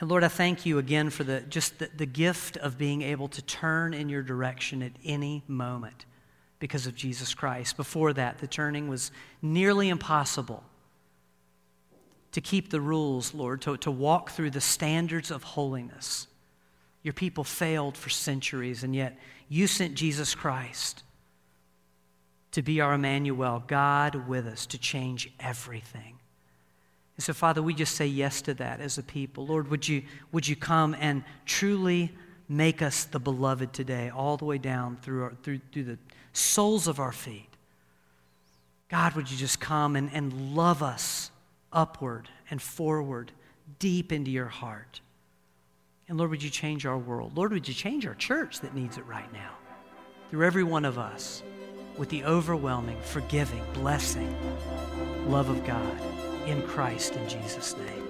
And 0.00 0.08
Lord, 0.08 0.22
I 0.22 0.28
thank 0.28 0.64
you 0.64 0.78
again 0.78 1.10
for 1.10 1.24
the, 1.24 1.40
just 1.40 1.78
the, 1.78 1.90
the 1.96 2.06
gift 2.06 2.56
of 2.56 2.78
being 2.78 3.02
able 3.02 3.28
to 3.28 3.42
turn 3.42 3.94
in 3.94 4.08
your 4.08 4.22
direction 4.22 4.82
at 4.82 4.92
any 5.04 5.42
moment 5.48 6.06
because 6.60 6.86
of 6.86 6.94
Jesus 6.94 7.34
Christ. 7.34 7.76
Before 7.76 8.12
that, 8.12 8.38
the 8.38 8.46
turning 8.46 8.88
was 8.88 9.10
nearly 9.42 9.88
impossible. 9.88 10.62
To 12.32 12.40
keep 12.40 12.70
the 12.70 12.80
rules, 12.80 13.34
Lord, 13.34 13.62
to, 13.62 13.76
to 13.78 13.90
walk 13.90 14.30
through 14.30 14.50
the 14.50 14.60
standards 14.60 15.30
of 15.30 15.42
holiness. 15.42 16.26
Your 17.02 17.14
people 17.14 17.44
failed 17.44 17.96
for 17.96 18.10
centuries, 18.10 18.84
and 18.84 18.94
yet 18.94 19.18
you 19.48 19.66
sent 19.66 19.94
Jesus 19.94 20.34
Christ 20.34 21.04
to 22.52 22.62
be 22.62 22.80
our 22.80 22.94
Emmanuel, 22.94 23.62
God 23.66 24.28
with 24.28 24.46
us, 24.46 24.66
to 24.66 24.78
change 24.78 25.32
everything. 25.38 26.18
And 27.16 27.24
so, 27.24 27.32
Father, 27.32 27.62
we 27.62 27.74
just 27.74 27.96
say 27.96 28.06
yes 28.06 28.42
to 28.42 28.54
that 28.54 28.80
as 28.80 28.98
a 28.98 29.02
people. 29.02 29.46
Lord, 29.46 29.68
would 29.70 29.88
you, 29.88 30.02
would 30.30 30.46
you 30.46 30.54
come 30.54 30.94
and 30.98 31.24
truly 31.46 32.12
make 32.48 32.80
us 32.80 33.04
the 33.04 33.18
beloved 33.18 33.72
today, 33.72 34.10
all 34.10 34.36
the 34.36 34.44
way 34.44 34.58
down 34.58 34.96
through, 35.02 35.24
our, 35.24 35.32
through, 35.42 35.60
through 35.72 35.84
the 35.84 35.98
soles 36.32 36.86
of 36.86 37.00
our 37.00 37.12
feet? 37.12 37.48
God, 38.88 39.14
would 39.14 39.30
you 39.30 39.36
just 39.36 39.60
come 39.60 39.96
and, 39.96 40.10
and 40.12 40.54
love 40.54 40.82
us 40.82 41.30
upward 41.72 42.28
and 42.50 42.60
forward, 42.60 43.32
deep 43.78 44.12
into 44.12 44.30
your 44.30 44.46
heart? 44.46 45.00
And 46.08 46.16
Lord, 46.16 46.30
would 46.30 46.42
you 46.42 46.50
change 46.50 46.86
our 46.86 46.98
world? 46.98 47.36
Lord, 47.36 47.52
would 47.52 47.68
you 47.68 47.74
change 47.74 48.06
our 48.06 48.14
church 48.14 48.60
that 48.60 48.74
needs 48.74 48.96
it 48.96 49.06
right 49.06 49.30
now? 49.32 49.50
Through 50.30 50.44
every 50.44 50.64
one 50.64 50.84
of 50.84 50.98
us, 50.98 51.42
with 51.98 52.08
the 52.08 52.24
overwhelming, 52.24 53.00
forgiving, 53.02 53.62
blessing 53.74 54.34
love 55.26 55.50
of 55.50 55.66
God 55.66 56.00
in 56.46 56.62
Christ 56.62 57.16
in 57.16 57.28
Jesus' 57.28 57.76
name. 57.76 58.08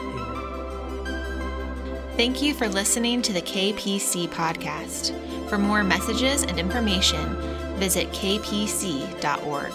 Amen. 0.00 0.50
Thank 2.16 2.42
you 2.42 2.54
for 2.54 2.68
listening 2.68 3.22
to 3.22 3.32
the 3.32 3.42
KPC 3.42 4.28
podcast. 4.28 5.14
For 5.48 5.58
more 5.58 5.82
messages 5.82 6.42
and 6.42 6.58
information, 6.58 7.36
visit 7.76 8.08
kpc.org. 8.10 9.72